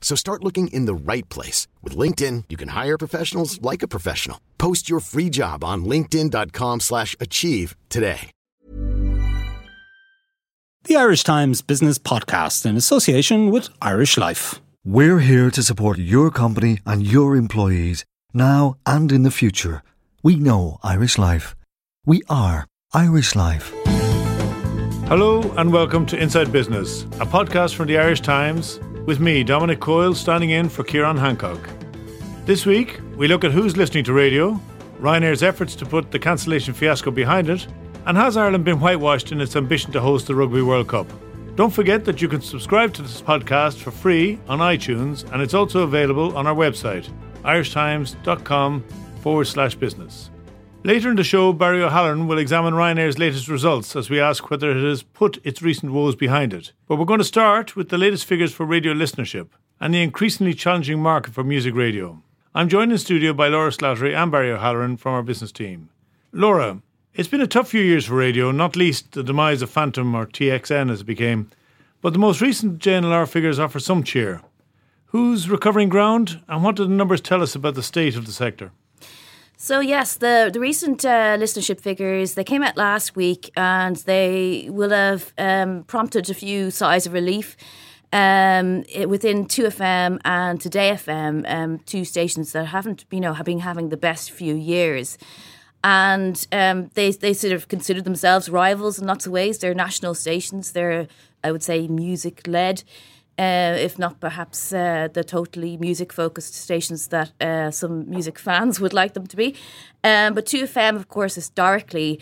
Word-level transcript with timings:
So 0.00 0.16
start 0.16 0.42
looking 0.42 0.66
in 0.68 0.86
the 0.86 0.94
right 0.94 1.28
place. 1.28 1.68
With 1.82 1.96
LinkedIn, 1.96 2.44
you 2.48 2.56
can 2.56 2.70
hire 2.70 2.98
professionals 2.98 3.62
like 3.62 3.84
a 3.84 3.88
professional. 3.88 4.40
Post 4.58 4.90
your 4.90 4.98
free 4.98 5.30
job 5.30 5.62
on 5.62 5.84
linkedin.com 5.84 6.80
slash 6.80 7.14
achieve 7.20 7.76
today. 7.88 8.30
The 10.84 10.96
Irish 10.96 11.24
Times 11.24 11.60
Business 11.60 11.98
Podcast 11.98 12.64
in 12.64 12.74
association 12.74 13.50
with 13.50 13.68
Irish 13.82 14.16
Life. 14.16 14.60
We're 14.82 15.18
here 15.18 15.50
to 15.50 15.62
support 15.62 15.98
your 15.98 16.30
company 16.30 16.78
and 16.86 17.06
your 17.06 17.36
employees 17.36 18.06
now 18.32 18.76
and 18.86 19.12
in 19.12 19.22
the 19.22 19.30
future. 19.30 19.82
We 20.22 20.36
know 20.36 20.78
Irish 20.82 21.18
Life. 21.18 21.54
We 22.06 22.22
are 22.30 22.66
Irish 22.94 23.36
Life. 23.36 23.74
Hello 25.06 25.42
and 25.58 25.70
welcome 25.70 26.06
to 26.06 26.16
Inside 26.16 26.50
Business, 26.50 27.02
a 27.20 27.26
podcast 27.26 27.74
from 27.74 27.86
the 27.86 27.98
Irish 27.98 28.22
Times 28.22 28.80
with 29.06 29.20
me, 29.20 29.42
Dominic 29.42 29.80
Coyle, 29.80 30.14
standing 30.14 30.50
in 30.50 30.68
for 30.68 30.84
Ciarán 30.84 31.18
Hancock. 31.18 31.68
This 32.44 32.66
week, 32.66 33.00
we 33.16 33.28
look 33.28 33.44
at 33.44 33.52
who's 33.52 33.76
listening 33.76 34.04
to 34.04 34.12
radio, 34.12 34.60
Ryanair's 35.00 35.42
efforts 35.42 35.74
to 35.76 35.86
put 35.86 36.10
the 36.10 36.18
cancellation 36.18 36.74
fiasco 36.74 37.10
behind 37.10 37.48
it, 37.48 37.66
and 38.06 38.16
has 38.16 38.36
Ireland 38.36 38.64
been 38.64 38.80
whitewashed 38.80 39.32
in 39.32 39.40
its 39.40 39.56
ambition 39.56 39.92
to 39.92 40.00
host 40.00 40.26
the 40.26 40.34
Rugby 40.34 40.62
World 40.62 40.88
Cup? 40.88 41.06
Don't 41.56 41.72
forget 41.72 42.04
that 42.04 42.22
you 42.22 42.28
can 42.28 42.40
subscribe 42.40 42.94
to 42.94 43.02
this 43.02 43.20
podcast 43.20 43.76
for 43.78 43.90
free 43.90 44.38
on 44.48 44.60
iTunes, 44.60 45.30
and 45.32 45.42
it's 45.42 45.54
also 45.54 45.82
available 45.82 46.36
on 46.36 46.46
our 46.46 46.54
website, 46.54 47.08
irishtimes.com 47.42 48.84
forward 49.22 49.44
slash 49.46 49.74
business. 49.74 50.29
Later 50.82 51.10
in 51.10 51.16
the 51.16 51.24
show, 51.24 51.52
Barry 51.52 51.82
O'Halloran 51.82 52.26
will 52.26 52.38
examine 52.38 52.72
Ryanair's 52.72 53.18
latest 53.18 53.48
results 53.48 53.94
as 53.94 54.08
we 54.08 54.18
ask 54.18 54.48
whether 54.48 54.70
it 54.70 54.82
has 54.82 55.02
put 55.02 55.38
its 55.44 55.60
recent 55.60 55.92
woes 55.92 56.16
behind 56.16 56.54
it. 56.54 56.72
But 56.88 56.96
we're 56.96 57.04
going 57.04 57.18
to 57.18 57.24
start 57.24 57.76
with 57.76 57.90
the 57.90 57.98
latest 57.98 58.24
figures 58.24 58.54
for 58.54 58.64
radio 58.64 58.94
listenership 58.94 59.48
and 59.78 59.92
the 59.92 60.02
increasingly 60.02 60.54
challenging 60.54 60.98
market 60.98 61.34
for 61.34 61.44
music 61.44 61.74
radio. 61.74 62.22
I'm 62.54 62.70
joined 62.70 62.92
in 62.92 62.98
studio 62.98 63.34
by 63.34 63.48
Laura 63.48 63.70
Slattery 63.70 64.16
and 64.16 64.32
Barry 64.32 64.50
O'Halloran 64.50 64.96
from 64.96 65.12
our 65.12 65.22
business 65.22 65.52
team. 65.52 65.90
Laura, 66.32 66.80
it's 67.12 67.28
been 67.28 67.42
a 67.42 67.46
tough 67.46 67.68
few 67.68 67.82
years 67.82 68.06
for 68.06 68.14
radio, 68.14 68.50
not 68.50 68.74
least 68.74 69.12
the 69.12 69.22
demise 69.22 69.60
of 69.60 69.68
Phantom 69.68 70.14
or 70.14 70.24
TXFM 70.24 70.90
as 70.90 71.02
it 71.02 71.04
became, 71.04 71.50
but 72.00 72.14
the 72.14 72.18
most 72.18 72.40
recent 72.40 72.78
JNLR 72.78 73.28
figures 73.28 73.58
offer 73.58 73.80
some 73.80 74.02
cheer. 74.02 74.40
Who's 75.08 75.50
recovering 75.50 75.90
ground 75.90 76.40
and 76.48 76.64
what 76.64 76.76
do 76.76 76.84
the 76.84 76.94
numbers 76.94 77.20
tell 77.20 77.42
us 77.42 77.54
about 77.54 77.74
the 77.74 77.82
state 77.82 78.16
of 78.16 78.24
the 78.24 78.32
sector? 78.32 78.72
So 79.62 79.80
yes, 79.80 80.16
the 80.16 80.48
the 80.50 80.58
recent 80.58 81.04
uh, 81.04 81.36
listenership 81.36 81.82
figures 81.82 82.32
they 82.32 82.44
came 82.44 82.62
out 82.62 82.78
last 82.78 83.14
week, 83.14 83.50
and 83.58 83.96
they 83.96 84.70
will 84.70 84.88
have 84.88 85.34
um, 85.36 85.84
prompted 85.84 86.30
a 86.30 86.34
few 86.34 86.70
sighs 86.70 87.06
of 87.06 87.12
relief. 87.12 87.58
Um, 88.10 88.84
within 89.06 89.44
2FM 89.44 90.18
and 90.24 90.58
Today 90.58 90.92
FM, 90.92 91.44
um, 91.46 91.78
two 91.80 92.06
stations 92.06 92.52
that 92.52 92.68
haven't, 92.68 93.04
you 93.10 93.20
know, 93.20 93.34
have 93.34 93.44
been 93.44 93.60
having 93.60 93.90
the 93.90 93.98
best 93.98 94.30
few 94.30 94.54
years. 94.54 95.18
And 95.84 96.44
um, 96.50 96.90
they, 96.94 97.12
they 97.12 97.34
sort 97.34 97.52
of 97.52 97.68
consider 97.68 98.02
themselves 98.02 98.48
rivals 98.48 98.98
in 98.98 99.06
lots 99.06 99.26
of 99.26 99.32
ways. 99.32 99.58
They're 99.58 99.74
national 99.74 100.14
stations. 100.14 100.72
They're, 100.72 101.06
I 101.44 101.52
would 101.52 101.62
say, 101.62 101.86
music 101.86 102.48
led 102.48 102.82
uh, 103.40 103.74
if 103.78 103.98
not 103.98 104.20
perhaps 104.20 104.70
uh, 104.72 105.08
the 105.14 105.24
totally 105.24 105.78
music 105.78 106.12
focused 106.12 106.54
stations 106.54 107.08
that 107.08 107.32
uh, 107.40 107.70
some 107.70 108.08
music 108.10 108.38
fans 108.38 108.78
would 108.80 108.92
like 108.92 109.14
them 109.14 109.26
to 109.26 109.36
be. 109.36 109.54
Um, 110.04 110.34
but 110.34 110.44
2FM, 110.44 110.96
of 110.96 111.08
course, 111.08 111.36
historically, 111.36 112.20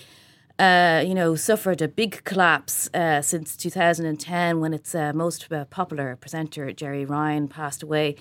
uh, 0.60 1.02
you 1.04 1.14
know, 1.14 1.34
suffered 1.34 1.82
a 1.82 1.88
big 1.88 2.22
collapse 2.22 2.88
uh, 2.94 3.20
since 3.20 3.56
2010 3.56 4.60
when 4.60 4.72
its 4.72 4.94
uh, 4.94 5.12
most 5.12 5.48
popular 5.70 6.14
presenter, 6.14 6.70
Gerry 6.72 7.04
Ryan, 7.04 7.48
passed 7.48 7.82
away. 7.82 8.14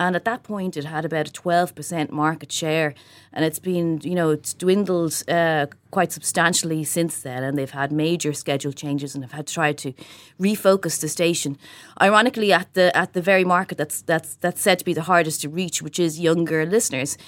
And 0.00 0.16
at 0.16 0.24
that 0.24 0.44
point, 0.44 0.78
it 0.78 0.86
had 0.86 1.04
about 1.04 1.28
a 1.28 1.30
12% 1.30 2.10
market 2.10 2.50
share. 2.50 2.94
And 3.34 3.44
it's 3.44 3.58
been, 3.58 4.00
you 4.02 4.14
know, 4.14 4.30
it's 4.30 4.54
dwindled 4.54 5.22
uh, 5.28 5.66
quite 5.90 6.10
substantially 6.10 6.84
since 6.84 7.20
then. 7.20 7.42
And 7.44 7.58
they've 7.58 7.70
had 7.70 7.92
major 7.92 8.32
schedule 8.32 8.72
changes 8.72 9.14
and 9.14 9.22
have 9.22 9.32
had 9.32 9.46
tried 9.46 9.76
to 9.78 9.92
refocus 10.40 10.98
the 11.02 11.08
station. 11.08 11.58
Ironically, 12.00 12.50
at 12.50 12.72
the 12.72 12.96
at 12.96 13.12
the 13.12 13.20
very 13.20 13.44
market 13.44 13.76
that's, 13.76 14.00
that's, 14.00 14.36
that's 14.36 14.62
said 14.62 14.78
to 14.78 14.86
be 14.86 14.94
the 14.94 15.02
hardest 15.02 15.42
to 15.42 15.50
reach, 15.50 15.82
which 15.82 15.98
is 15.98 16.18
younger 16.18 16.64
listeners. 16.64 17.18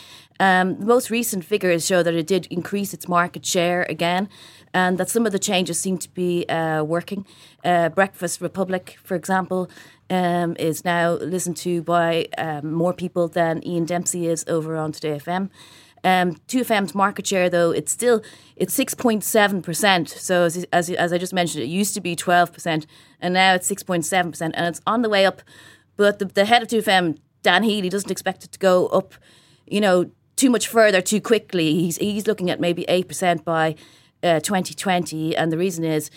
Um, 0.41 0.79
the 0.81 0.87
most 0.87 1.11
recent 1.11 1.45
figures 1.45 1.87
show 1.87 2.03
that 2.03 2.15
it 2.15 2.27
did 2.27 2.47
increase 2.47 2.95
its 2.95 3.07
market 3.07 3.45
share 3.45 3.83
again 3.91 4.31
and 4.75 4.97
that 4.99 5.11
some 5.11 5.27
of 5.27 5.33
the 5.33 5.39
changes 5.39 5.79
seem 5.79 5.99
to 5.99 6.09
be 6.09 6.49
uh, 6.49 6.83
working. 6.83 7.27
Uh, 7.65 7.91
Breakfast 7.91 8.41
Republic, 8.41 8.97
for 9.05 9.15
example, 9.15 9.71
um, 10.13 10.55
is 10.59 10.85
now 10.85 11.13
listened 11.13 11.57
to 11.57 11.83
by 11.83 12.29
um, 12.37 12.71
more 12.71 12.93
people 12.93 13.29
than 13.29 13.67
Ian 13.67 13.87
Dempsey 13.87 14.27
is 14.27 14.45
over 14.47 14.77
on 14.77 14.93
Today 14.93 15.19
FM. 15.19 15.49
Um, 16.05 16.35
2FM's 16.49 16.95
market 16.95 17.27
share, 17.27 17.49
though, 17.49 17.71
it's 17.71 17.91
still 17.91 18.23
it's 18.57 18.75
six 18.75 18.93
point 18.93 19.25
seven 19.25 19.63
percent. 19.63 20.11
So 20.11 20.45
as, 20.45 20.67
as, 20.73 20.91
as 20.91 21.13
I 21.13 21.19
just 21.19 21.33
mentioned, 21.33 21.65
it 21.65 21.69
used 21.69 21.95
to 21.95 22.01
be 22.01 22.15
twelve 22.15 22.53
percent, 22.53 22.87
and 23.21 23.33
now 23.33 23.55
it's 23.55 23.67
six 23.67 23.83
point 23.83 24.05
seven 24.05 24.33
percent, 24.33 24.55
and 24.57 24.67
it's 24.67 24.83
on 24.87 25.01
the 25.01 25.09
way 25.09 25.25
up. 25.25 25.41
But 25.97 26.19
the, 26.19 26.27
the 26.27 26.45
head 26.45 26.63
of 26.63 26.69
2FM, 26.69 27.19
Dan 27.43 27.63
Healy, 27.63 27.89
doesn't 27.89 28.11
expect 28.11 28.45
it 28.45 28.53
to 28.53 28.59
go 28.59 28.89
up, 28.89 29.15
you 29.67 29.81
know, 29.81 30.11
too 30.37 30.51
much 30.51 30.69
further 30.69 31.01
too 31.01 31.21
quickly. 31.21 31.75
He's 31.75 31.97
he's 31.97 32.27
looking 32.27 32.51
at 32.51 32.61
maybe 32.61 32.85
eight 32.89 33.09
percent 33.09 33.47
by 33.47 33.77
uh, 34.23 34.41
2020, 34.41 35.35
and 35.37 35.51
the 35.51 35.59
reason 35.59 35.85
is 35.85 36.11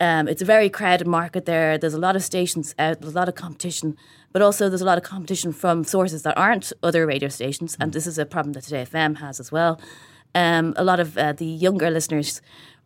um, 0.00 0.28
it's 0.28 0.42
a 0.42 0.44
very 0.44 0.68
crowded 0.68 1.06
market 1.06 1.46
there. 1.46 1.78
There's 1.78 1.94
a 1.94 1.98
lot 1.98 2.16
of 2.16 2.22
stations 2.22 2.74
out, 2.78 3.00
there's 3.00 3.14
a 3.14 3.16
lot 3.16 3.28
of 3.28 3.34
competition, 3.34 3.96
but 4.32 4.42
also 4.42 4.68
there's 4.68 4.82
a 4.82 4.86
lot 4.86 4.98
of 4.98 5.04
competition 5.04 5.52
from 5.52 5.84
sources 5.84 6.22
that 6.22 6.36
aren't 6.36 6.72
other 6.82 7.06
radio 7.06 7.28
stations, 7.28 7.76
and 7.80 7.92
this 7.92 8.06
is 8.06 8.18
a 8.18 8.26
problem 8.26 8.52
that 8.52 8.64
Today 8.64 8.84
FM 8.84 9.18
has 9.18 9.40
as 9.40 9.50
well. 9.50 9.80
Um, 10.34 10.74
a 10.76 10.84
lot 10.84 11.00
of 11.00 11.16
uh, 11.16 11.32
the 11.32 11.46
younger 11.46 11.90
listeners 11.90 12.42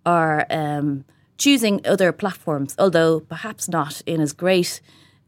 are 0.06 0.46
um, 0.50 1.04
choosing 1.36 1.80
other 1.84 2.12
platforms, 2.12 2.76
although 2.78 3.20
perhaps 3.20 3.68
not 3.68 4.02
in 4.06 4.20
as 4.20 4.32
great 4.32 4.80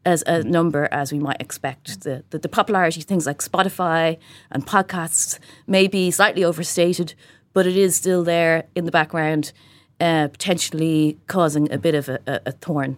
as 0.05 0.23
a 0.27 0.43
number 0.43 0.89
as 0.91 1.13
we 1.13 1.19
might 1.19 1.41
expect. 1.41 2.03
The, 2.03 2.25
the, 2.31 2.39
the 2.39 2.49
popularity 2.49 3.01
of 3.01 3.07
things 3.07 3.27
like 3.27 3.39
Spotify 3.39 4.19
and 4.51 4.67
podcasts 4.67 5.39
may 5.67 5.87
be 5.87 6.11
slightly 6.11 6.45
overstated, 6.45 7.15
but 7.53 7.67
it 7.67 7.77
is 7.77 7.97
still 7.97 8.25
there 8.25 8.65
in 8.75 8.85
the 8.85 8.91
background, 8.91 9.53
uh, 10.01 10.29
potentially 10.29 11.19
causing 11.27 11.71
a 11.73 11.79
bit 11.79 11.95
of 11.95 12.09
a, 12.09 12.19
a, 12.27 12.41
a 12.47 12.53
thorn. 12.53 12.97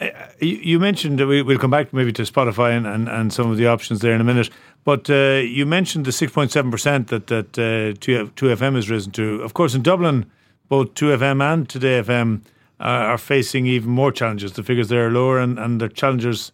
Uh, 0.00 0.10
you 0.40 0.78
mentioned 0.78 1.18
we, 1.26 1.42
will 1.42 1.58
come 1.58 1.70
back 1.70 1.92
maybe 1.92 2.12
to 2.12 2.22
Spotify 2.22 2.76
and, 2.76 2.86
and, 2.86 3.08
and, 3.08 3.32
some 3.32 3.50
of 3.50 3.56
the 3.56 3.66
options 3.66 4.00
there 4.00 4.14
in 4.14 4.20
a 4.20 4.24
minute, 4.24 4.48
but 4.84 5.10
uh, 5.10 5.40
you 5.44 5.66
mentioned 5.66 6.04
the 6.04 6.12
6.7% 6.12 7.08
that, 7.08 7.26
that 7.26 7.58
uh, 7.58 7.98
2, 8.00 8.28
2FM 8.36 8.76
has 8.76 8.88
risen 8.88 9.10
to. 9.12 9.42
Of 9.42 9.54
course, 9.54 9.74
in 9.74 9.82
Dublin, 9.82 10.30
both 10.68 10.94
2FM 10.94 11.42
and 11.42 11.68
Today 11.68 12.00
FM 12.00 12.42
uh, 12.80 12.84
are 12.84 13.18
facing 13.18 13.66
even 13.66 13.90
more 13.90 14.12
challenges. 14.12 14.52
The 14.52 14.62
figures 14.62 14.88
there 14.88 15.08
are 15.08 15.10
lower 15.10 15.40
and, 15.40 15.58
and 15.58 15.80
the 15.80 15.88
challengers 15.88 16.52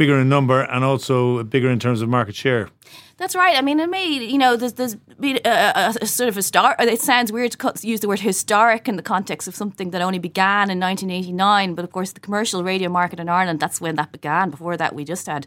bigger 0.00 0.18
in 0.18 0.30
number 0.30 0.62
and 0.62 0.82
also 0.82 1.44
bigger 1.44 1.68
in 1.68 1.78
terms 1.78 2.00
of 2.00 2.08
market 2.08 2.34
share. 2.34 2.70
That's 3.18 3.34
right. 3.34 3.54
I 3.54 3.60
mean, 3.60 3.78
it 3.80 3.90
may, 3.90 4.06
you 4.06 4.38
know, 4.38 4.56
there's, 4.56 4.72
there's 4.72 4.94
been 4.94 5.38
a, 5.44 5.48
uh, 5.48 5.72
uh, 5.76 5.92
a, 6.00 6.04
a 6.04 6.06
sort 6.06 6.30
of 6.30 6.38
a 6.38 6.42
start. 6.42 6.80
Uh, 6.80 6.84
it 6.84 7.02
sounds 7.02 7.30
weird 7.30 7.52
to 7.52 7.74
use 7.82 8.00
the 8.00 8.08
word 8.08 8.20
historic 8.20 8.88
in 8.88 8.96
the 8.96 9.02
context 9.02 9.46
of 9.46 9.54
something 9.54 9.90
that 9.90 10.00
only 10.00 10.18
began 10.18 10.70
in 10.70 10.80
1989. 10.80 11.74
But 11.74 11.84
of 11.84 11.92
course, 11.92 12.12
the 12.12 12.20
commercial 12.20 12.64
radio 12.64 12.88
market 12.88 13.20
in 13.20 13.28
Ireland, 13.28 13.60
that's 13.60 13.78
when 13.78 13.96
that 13.96 14.10
began. 14.10 14.48
Before 14.48 14.74
that, 14.78 14.94
we 14.94 15.04
just 15.04 15.26
had 15.26 15.46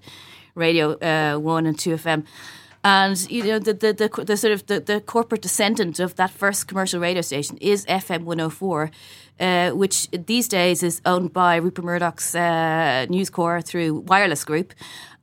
Radio 0.54 1.00
uh, 1.00 1.40
1 1.40 1.66
and 1.66 1.80
2 1.80 1.96
FM. 1.96 2.24
And 2.84 3.32
you 3.32 3.44
know 3.44 3.60
the 3.60 3.74
the, 3.74 3.94
the, 3.94 4.24
the 4.24 4.38
sort 4.38 4.54
of 4.54 4.66
the, 4.66 4.80
the 4.80 5.00
corporate 5.02 5.42
descendant 5.42 6.00
of 6.00 6.16
that 6.16 6.32
first 6.32 6.68
commercial 6.68 7.00
radio 7.00 7.22
station 7.22 7.58
is 7.58 7.86
FM 7.86 8.24
104. 8.24 8.92
Uh, 9.40 9.72
which 9.72 10.08
these 10.12 10.48
days 10.48 10.84
is 10.84 11.02
owned 11.06 11.34
by 11.34 11.56
Rupert 11.56 11.84
Murdoch's 11.84 12.36
uh, 12.36 13.08
News 13.10 13.32
Corp 13.32 13.66
through 13.66 14.02
Wireless 14.02 14.46
Group, 14.46 14.76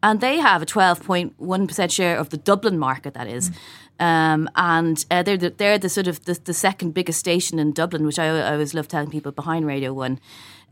and 0.03 0.21
they 0.21 0.39
have 0.39 0.63
a 0.63 0.67
12.1% 0.67 1.91
share 1.93 2.19
of 2.19 2.31
the 2.31 2.37
Dublin 2.37 2.77
market, 2.77 3.15
that 3.15 3.29
is. 3.29 3.51
Mm. 3.51 3.57
Um, 4.01 4.49
and 4.57 5.05
uh, 5.11 5.23
they're, 5.23 5.37
the, 5.37 5.51
they're 5.51 5.79
the 5.79 5.91
sort 5.91 6.09
of 6.09 6.25
the, 6.25 6.41
the, 6.43 6.55
second 6.55 6.93
biggest 6.93 7.21
station 7.21 7.59
in 7.59 7.73
Dublin, 7.73 8.07
which 8.07 8.19
I, 8.19 8.27
I 8.27 8.53
always 8.53 8.73
love 8.73 8.89
telling 8.89 9.11
people 9.11 9.31
behind 9.31 9.67
Radio 9.67 9.93
1 9.93 10.19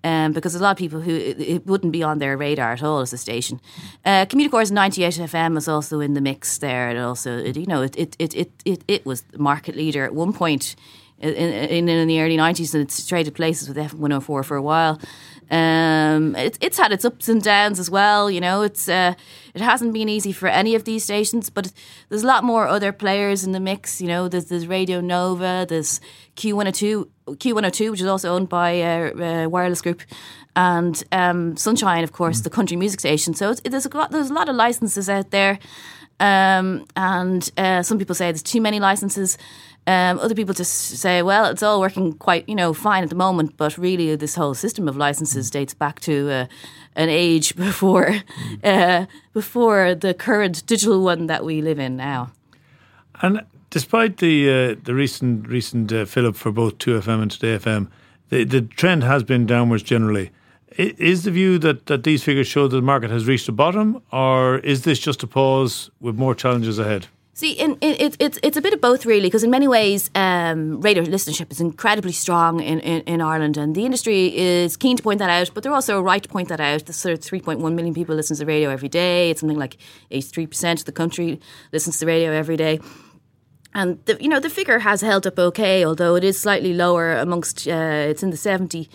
um, 0.05 0.33
because 0.33 0.55
a 0.55 0.59
lot 0.59 0.71
of 0.71 0.77
people 0.77 1.01
who 1.01 1.15
it, 1.15 1.67
wouldn't 1.67 1.93
be 1.93 2.03
on 2.03 2.19
their 2.19 2.37
radar 2.37 2.73
at 2.73 2.83
all 2.83 3.01
as 3.01 3.13
a 3.13 3.19
station. 3.19 3.61
Uh, 4.05 4.27
Communicorp's 4.27 4.71
98 4.71 5.15
FM 5.15 5.55
was 5.55 5.69
also 5.69 6.01
in 6.01 6.15
the 6.15 6.21
mix 6.21 6.59
there, 6.59 7.01
also 7.03 7.39
it, 7.39 7.57
you 7.57 7.67
know 7.67 7.83
it 7.83 7.97
it, 7.97 8.17
it 8.19 8.35
it 8.35 8.51
it 8.65 8.85
it 8.89 9.07
was 9.07 9.25
market 9.37 9.77
leader 9.77 10.05
at 10.05 10.15
one 10.15 10.33
point. 10.33 10.77
In, 11.21 11.35
in, 11.35 11.89
in 11.89 12.07
the 12.07 12.21
early 12.21 12.37
90s, 12.37 12.75
and 12.75 12.85
it's 12.85 13.05
traded 13.05 13.35
places 13.35 13.67
with 13.69 13.77
F104 13.77 14.45
for 14.45 14.57
a 14.57 14.63
while. 14.63 15.01
Um, 15.51 16.37
it, 16.37 16.59
it's 16.61 16.77
had 16.77 16.93
its 16.93 17.05
ups 17.05 17.29
and 17.29 17.43
downs 17.43 17.79
as 17.79 17.91
well. 17.91 18.31
You 18.31 18.41
know, 18.41 18.63
it's 18.63 18.89
uh, 18.89 19.15
it 19.55 19.61
hasn't 19.61 19.93
been 19.93 20.09
easy 20.09 20.33
for 20.33 20.47
any 20.47 20.75
of 20.75 20.85
these 20.85 21.05
stations, 21.05 21.51
but 21.51 21.73
there's 22.09 22.23
a 22.23 22.27
lot 22.27 22.45
more 22.45 22.67
other 22.67 22.93
players 22.93 23.45
in 23.45 23.53
the 23.53 23.61
mix. 23.61 24.01
You 24.01 24.09
know, 24.09 24.29
there's, 24.29 24.47
there's 24.47 24.67
Radio 24.67 25.01
Nova, 25.01 25.67
there's 25.69 26.01
Q102, 26.37 27.09
Q102, 27.27 27.91
which 27.91 28.01
is 28.01 28.07
also 28.07 28.35
owned 28.35 28.49
by 28.49 28.81
uh, 28.83 29.45
uh, 29.45 29.49
Wireless 29.49 29.81
Group, 29.81 30.03
and 30.55 31.03
um, 31.13 31.57
Sunshine, 31.57 32.05
of 32.05 32.13
course, 32.13 32.41
mm. 32.41 32.45
the 32.45 32.51
country 32.51 32.77
music 32.77 33.01
station. 33.01 33.35
So 33.35 33.55
there's 33.55 33.87
a 33.87 33.97
lot, 33.97 34.11
there's 34.11 34.31
a 34.31 34.35
lot 34.35 34.49
of 34.49 34.57
licenses 34.57 35.09
out 35.09 35.31
there. 35.31 35.59
Um, 36.21 36.87
and 36.97 37.49
uh, 37.57 37.83
some 37.83 37.99
people 37.99 38.15
say 38.15 38.27
there's 38.27 38.43
too 38.43 38.61
many 38.61 38.81
licenses. 38.81 39.39
Um, 39.89 40.19
other 40.19 40.35
people 40.35 40.53
just 40.53 40.99
say, 40.99 41.23
well, 41.23 41.47
it's 41.47 41.63
all 41.63 41.81
working 41.81 42.13
quite, 42.13 42.47
you 42.47 42.55
know, 42.55 42.75
fine 42.75 43.03
at 43.03 43.09
the 43.09 43.17
moment, 43.17 43.57
but 43.57 43.79
really 43.79 44.15
this 44.17 44.35
whole 44.35 44.53
system 44.53 44.87
of 44.87 44.99
licenses 44.99 45.51
dates 45.51 45.73
back 45.73 46.01
to 46.01 46.31
uh, 46.31 46.47
an 46.95 47.09
age 47.09 47.57
before 47.67 48.17
uh, 48.63 49.07
before 49.33 49.95
the 49.95 50.13
current 50.13 50.67
digital 50.67 51.03
one 51.03 51.27
that 51.29 51.43
we 51.43 51.63
live 51.63 51.79
in 51.79 51.97
now. 51.97 52.31
And 53.23 53.47
despite 53.71 54.19
the 54.19 54.51
uh, 54.51 54.77
the 54.85 54.95
recent 54.95 55.49
recent 55.49 55.91
uh, 55.91 56.05
fill 56.05 56.27
up 56.27 56.37
for 56.37 56.53
both 56.53 56.77
Two 56.77 57.01
FM 57.01 57.23
and 57.23 57.31
Today 57.31 57.57
FM, 57.57 57.89
the 58.29 58.45
the 58.45 58.61
trend 58.61 59.05
has 59.05 59.23
been 59.23 59.47
downwards 59.47 59.83
generally. 59.83 60.33
Is 60.77 61.25
the 61.25 61.31
view 61.31 61.59
that, 61.61 61.87
that 61.87 62.05
these 62.05 62.23
figures 62.23 62.47
show 62.47 62.69
that 62.69 62.77
the 62.77 62.83
market 62.83 63.11
has 63.11 63.27
reached 63.27 63.49
a 63.49 63.53
bottom, 63.53 64.03
or 64.13 64.59
is 64.59 64.83
this 64.83 64.99
just 64.99 65.23
a 65.23 65.27
pause 65.27 65.91
with 65.99 66.17
more 66.17 66.35
challenges 66.35 66.79
ahead? 66.79 67.07
See, 67.39 67.53
in, 67.53 67.79
in, 67.81 67.95
it, 68.01 68.17
it's 68.19 68.37
it's 68.43 68.57
a 68.57 68.61
bit 68.61 68.73
of 68.73 68.81
both, 68.81 69.07
really, 69.07 69.29
because 69.29 69.45
in 69.45 69.51
many 69.51 69.69
ways, 69.69 70.11
um, 70.17 70.81
radio 70.81 71.05
listenership 71.05 71.53
is 71.53 71.61
incredibly 71.61 72.11
strong 72.11 72.59
in, 72.59 72.81
in, 72.81 73.03
in, 73.03 73.21
Ireland, 73.21 73.57
and 73.57 73.77
the 73.77 73.85
industry 73.85 74.37
is 74.37 74.77
keen 74.77 74.97
to 74.97 75.05
point 75.05 75.21
that 75.21 75.31
out, 75.31 75.53
but 75.55 75.63
they're 75.63 75.73
also 75.73 76.01
right 76.01 76.21
to 76.21 76.29
point 76.29 76.49
that 76.49 76.59
out. 76.59 76.87
The 76.87 76.93
sort 76.93 77.13
of 77.13 77.21
3.1 77.21 77.75
million 77.75 77.95
people 77.95 78.17
listen 78.17 78.37
to 78.39 78.45
radio 78.45 78.71
every 78.71 78.89
day. 78.89 79.31
It's 79.31 79.39
something 79.39 79.57
like 79.57 79.77
83% 80.11 80.81
of 80.81 80.87
the 80.87 80.91
country 80.91 81.39
listens 81.73 82.01
to 82.01 82.07
radio 82.07 82.33
every 82.33 82.57
day. 82.57 82.81
And 83.73 84.05
the, 84.07 84.19
you 84.21 84.29
know 84.29 84.41
the 84.41 84.51
figure 84.51 84.81
has 84.81 85.01
held 85.01 85.25
up 85.25 85.39
okay, 85.39 85.85
although 85.85 86.17
it 86.17 86.25
is 86.25 86.41
slightly 86.41 86.75
lower 86.75 87.13
amongst. 87.13 87.69
Uh, 87.69 88.09
it's 88.11 88.25
in 88.25 88.31
the 88.31 88.37
seventy 88.37 88.91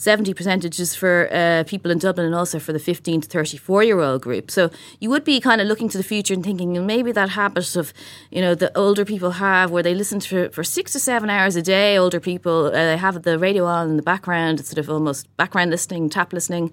70 0.00 0.32
percentages 0.32 0.94
for 0.94 1.28
uh, 1.30 1.62
people 1.66 1.90
in 1.90 1.98
Dublin 1.98 2.24
and 2.24 2.34
also 2.34 2.58
for 2.58 2.72
the 2.72 2.78
15 2.78 3.20
to 3.20 3.28
34 3.28 3.82
year 3.84 4.00
old 4.00 4.22
group. 4.22 4.50
So 4.50 4.70
you 4.98 5.10
would 5.10 5.24
be 5.24 5.40
kind 5.40 5.60
of 5.60 5.66
looking 5.66 5.90
to 5.90 5.98
the 5.98 6.04
future 6.04 6.32
and 6.32 6.42
thinking 6.42 6.86
maybe 6.86 7.12
that 7.12 7.28
habit 7.28 7.76
of, 7.76 7.92
you 8.30 8.40
know, 8.40 8.54
the 8.54 8.74
older 8.78 9.04
people 9.04 9.32
have 9.32 9.70
where 9.70 9.82
they 9.82 9.94
listen 9.94 10.18
to 10.20 10.48
for 10.50 10.64
six 10.64 10.92
to 10.92 10.98
seven 10.98 11.28
hours 11.28 11.54
a 11.54 11.60
day, 11.60 11.98
older 11.98 12.18
people, 12.18 12.68
uh, 12.68 12.70
they 12.70 12.96
have 12.96 13.22
the 13.24 13.38
radio 13.38 13.66
on 13.66 13.90
in 13.90 13.96
the 13.96 14.02
background, 14.02 14.58
it's 14.58 14.70
sort 14.70 14.78
of 14.78 14.88
almost 14.88 15.28
background 15.36 15.70
listening, 15.70 16.08
tap 16.08 16.32
listening. 16.32 16.72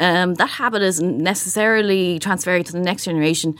Um, 0.00 0.34
that 0.34 0.50
habit 0.50 0.82
isn't 0.82 1.18
necessarily 1.18 2.18
transferring 2.18 2.64
to 2.64 2.72
the 2.72 2.80
next 2.80 3.04
generation. 3.04 3.56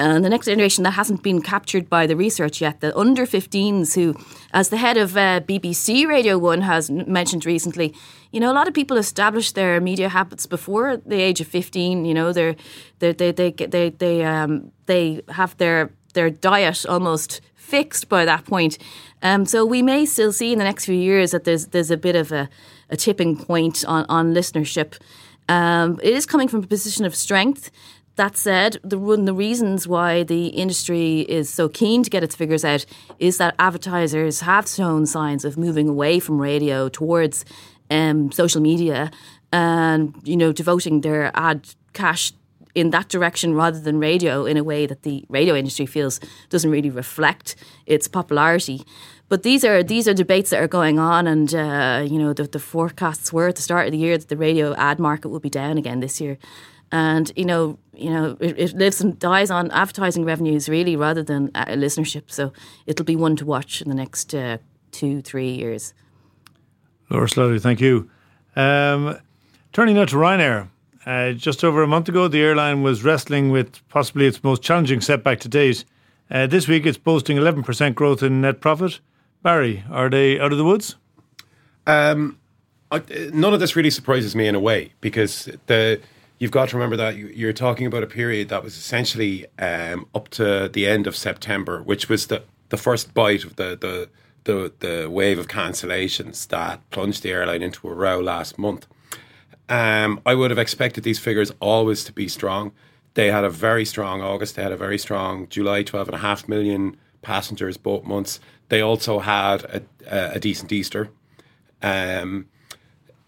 And 0.00 0.24
the 0.24 0.30
next 0.30 0.46
generation 0.46 0.82
that 0.84 0.92
hasn't 0.92 1.22
been 1.22 1.42
captured 1.42 1.90
by 1.90 2.06
the 2.06 2.16
research 2.16 2.62
yet, 2.62 2.80
the 2.80 2.96
under 2.96 3.26
15s, 3.26 3.94
who, 3.94 4.14
as 4.52 4.70
the 4.70 4.78
head 4.78 4.96
of 4.96 5.14
uh, 5.14 5.40
BBC 5.40 6.06
Radio 6.06 6.38
1 6.38 6.62
has 6.62 6.90
mentioned 6.90 7.44
recently, 7.44 7.94
you 8.32 8.40
know, 8.40 8.50
a 8.50 8.54
lot 8.54 8.66
of 8.66 8.72
people 8.72 8.96
establish 8.96 9.52
their 9.52 9.78
media 9.78 10.08
habits 10.08 10.46
before 10.46 10.96
the 10.96 11.20
age 11.20 11.42
of 11.42 11.48
15. 11.48 12.06
You 12.06 12.14
know, 12.14 12.32
they're, 12.32 12.56
they're, 13.00 13.12
they, 13.12 13.30
they, 13.30 13.50
they, 13.50 13.90
they, 13.90 14.24
um, 14.24 14.72
they 14.86 15.20
have 15.28 15.54
their, 15.58 15.92
their 16.14 16.30
diet 16.30 16.86
almost 16.86 17.42
fixed 17.54 18.08
by 18.08 18.24
that 18.24 18.46
point. 18.46 18.78
Um, 19.22 19.44
so 19.44 19.66
we 19.66 19.82
may 19.82 20.06
still 20.06 20.32
see 20.32 20.52
in 20.52 20.58
the 20.58 20.64
next 20.64 20.86
few 20.86 20.94
years 20.94 21.32
that 21.32 21.44
there's, 21.44 21.66
there's 21.66 21.90
a 21.90 21.98
bit 21.98 22.16
of 22.16 22.32
a, 22.32 22.48
a 22.88 22.96
tipping 22.96 23.36
point 23.36 23.84
on, 23.86 24.06
on 24.08 24.32
listenership. 24.32 24.98
Um, 25.50 25.98
it 26.02 26.14
is 26.14 26.26
coming 26.26 26.48
from 26.48 26.62
a 26.62 26.66
position 26.66 27.04
of 27.04 27.14
strength. 27.14 27.70
That 28.20 28.36
said, 28.36 28.76
the 28.84 28.98
one 28.98 29.20
of 29.20 29.24
the 29.24 29.32
reasons 29.32 29.88
why 29.88 30.24
the 30.24 30.48
industry 30.48 31.20
is 31.20 31.48
so 31.48 31.70
keen 31.70 32.02
to 32.02 32.10
get 32.10 32.22
its 32.22 32.36
figures 32.36 32.66
out 32.66 32.84
is 33.18 33.38
that 33.38 33.54
advertisers 33.58 34.40
have 34.40 34.68
shown 34.68 35.06
signs 35.06 35.46
of 35.46 35.56
moving 35.56 35.88
away 35.88 36.20
from 36.20 36.38
radio 36.38 36.90
towards 36.90 37.46
um, 37.90 38.30
social 38.30 38.60
media 38.60 39.10
and 39.54 40.14
you 40.22 40.36
know 40.36 40.52
devoting 40.52 41.00
their 41.00 41.30
ad 41.34 41.66
cash 41.94 42.34
in 42.74 42.90
that 42.90 43.08
direction 43.08 43.54
rather 43.54 43.80
than 43.80 43.98
radio 43.98 44.44
in 44.44 44.58
a 44.58 44.64
way 44.64 44.84
that 44.84 45.02
the 45.02 45.24
radio 45.30 45.54
industry 45.54 45.86
feels 45.86 46.20
doesn't 46.50 46.70
really 46.70 46.90
reflect 46.90 47.56
its 47.86 48.06
popularity. 48.06 48.84
But 49.30 49.44
these 49.44 49.64
are 49.64 49.82
these 49.82 50.06
are 50.06 50.12
debates 50.12 50.50
that 50.50 50.60
are 50.60 50.68
going 50.68 50.98
on, 50.98 51.26
and 51.26 51.54
uh, 51.54 52.04
you 52.06 52.18
know 52.18 52.34
the, 52.34 52.44
the 52.44 52.58
forecasts 52.58 53.32
were 53.32 53.48
at 53.48 53.56
the 53.56 53.62
start 53.62 53.86
of 53.86 53.92
the 53.92 53.98
year 53.98 54.18
that 54.18 54.28
the 54.28 54.36
radio 54.36 54.74
ad 54.74 54.98
market 54.98 55.30
would 55.30 55.40
be 55.40 55.48
down 55.48 55.78
again 55.78 56.00
this 56.00 56.20
year 56.20 56.36
and 56.92 57.32
you 57.36 57.44
know 57.44 57.78
you 57.94 58.10
know 58.10 58.36
it, 58.40 58.58
it, 58.58 58.72
lives 58.74 59.00
and 59.00 59.18
dies 59.18 59.50
on 59.50 59.70
advertising 59.70 60.24
revenues 60.24 60.68
really 60.68 60.96
rather 60.96 61.22
than 61.22 61.50
uh, 61.54 61.66
listenership. 61.66 62.30
So 62.30 62.52
it'll 62.86 63.04
be 63.04 63.16
one 63.16 63.36
to 63.36 63.44
watch 63.44 63.80
in 63.80 63.88
the 63.88 63.94
next 63.94 64.34
uh, 64.34 64.58
two 64.90 65.22
three 65.22 65.50
years. 65.50 65.94
Laura 67.08 67.26
Slattery, 67.26 67.60
thank 67.60 67.80
you. 67.80 68.08
Um, 68.56 69.18
turning 69.72 69.96
now 69.96 70.04
to 70.04 70.16
Ryanair. 70.16 70.68
Uh, 71.06 71.32
just 71.32 71.64
over 71.64 71.82
a 71.82 71.86
month 71.86 72.08
ago 72.08 72.28
the 72.28 72.40
airline 72.40 72.82
was 72.82 73.02
wrestling 73.02 73.50
with 73.50 73.86
possibly 73.88 74.26
its 74.26 74.44
most 74.44 74.62
challenging 74.62 75.00
setback 75.00 75.40
to 75.40 75.48
date. 75.48 75.84
Uh, 76.30 76.46
this 76.46 76.68
week 76.68 76.86
it's 76.86 76.98
boasting 76.98 77.36
11% 77.36 77.94
growth 77.94 78.22
in 78.22 78.40
net 78.42 78.60
profit. 78.60 79.00
Barry 79.42 79.82
are 79.90 80.10
they 80.10 80.38
out 80.38 80.52
of 80.52 80.58
the 80.58 80.64
woods? 80.64 80.96
Um, 81.86 82.38
I, 82.90 83.02
none 83.32 83.54
of 83.54 83.60
this 83.60 83.74
really 83.76 83.90
surprises 83.90 84.36
me 84.36 84.46
in 84.46 84.54
a 84.54 84.60
way 84.60 84.92
because 85.00 85.48
the 85.66 86.00
you've 86.40 86.50
got 86.50 86.70
to 86.70 86.76
remember 86.76 86.96
that 86.96 87.16
you're 87.16 87.52
talking 87.52 87.86
about 87.86 88.02
a 88.02 88.08
period 88.08 88.48
that 88.48 88.64
was 88.64 88.76
essentially 88.76 89.46
um, 89.60 90.06
up 90.14 90.28
to 90.30 90.68
the 90.68 90.88
end 90.88 91.06
of 91.06 91.14
September, 91.14 91.82
which 91.82 92.08
was 92.08 92.26
the, 92.26 92.42
the 92.70 92.76
first 92.76 93.14
bite 93.14 93.44
of 93.44 93.54
the, 93.54 93.78
the 93.80 94.08
the 94.44 94.72
the 94.80 95.10
wave 95.10 95.38
of 95.38 95.48
cancellations 95.48 96.48
that 96.48 96.80
plunged 96.90 97.22
the 97.22 97.30
airline 97.30 97.62
into 97.62 97.86
a 97.88 97.94
row 97.94 98.18
last 98.18 98.58
month. 98.58 98.86
Um, 99.68 100.20
I 100.24 100.34
would 100.34 100.50
have 100.50 100.58
expected 100.58 101.04
these 101.04 101.18
figures 101.18 101.52
always 101.60 102.02
to 102.04 102.12
be 102.12 102.26
strong. 102.26 102.72
They 103.14 103.30
had 103.30 103.44
a 103.44 103.50
very 103.50 103.84
strong 103.84 104.22
August. 104.22 104.56
They 104.56 104.62
had 104.62 104.72
a 104.72 104.78
very 104.78 104.96
strong 104.96 105.46
July, 105.48 105.82
twelve 105.82 106.08
and 106.08 106.14
a 106.14 106.20
half 106.20 106.48
million 106.48 106.96
passengers 107.20 107.76
both 107.76 108.04
months. 108.04 108.40
They 108.70 108.80
also 108.80 109.18
had 109.18 109.62
a, 109.64 109.82
a, 110.06 110.30
a 110.36 110.40
decent 110.40 110.72
Easter, 110.72 111.10
um, 111.82 112.46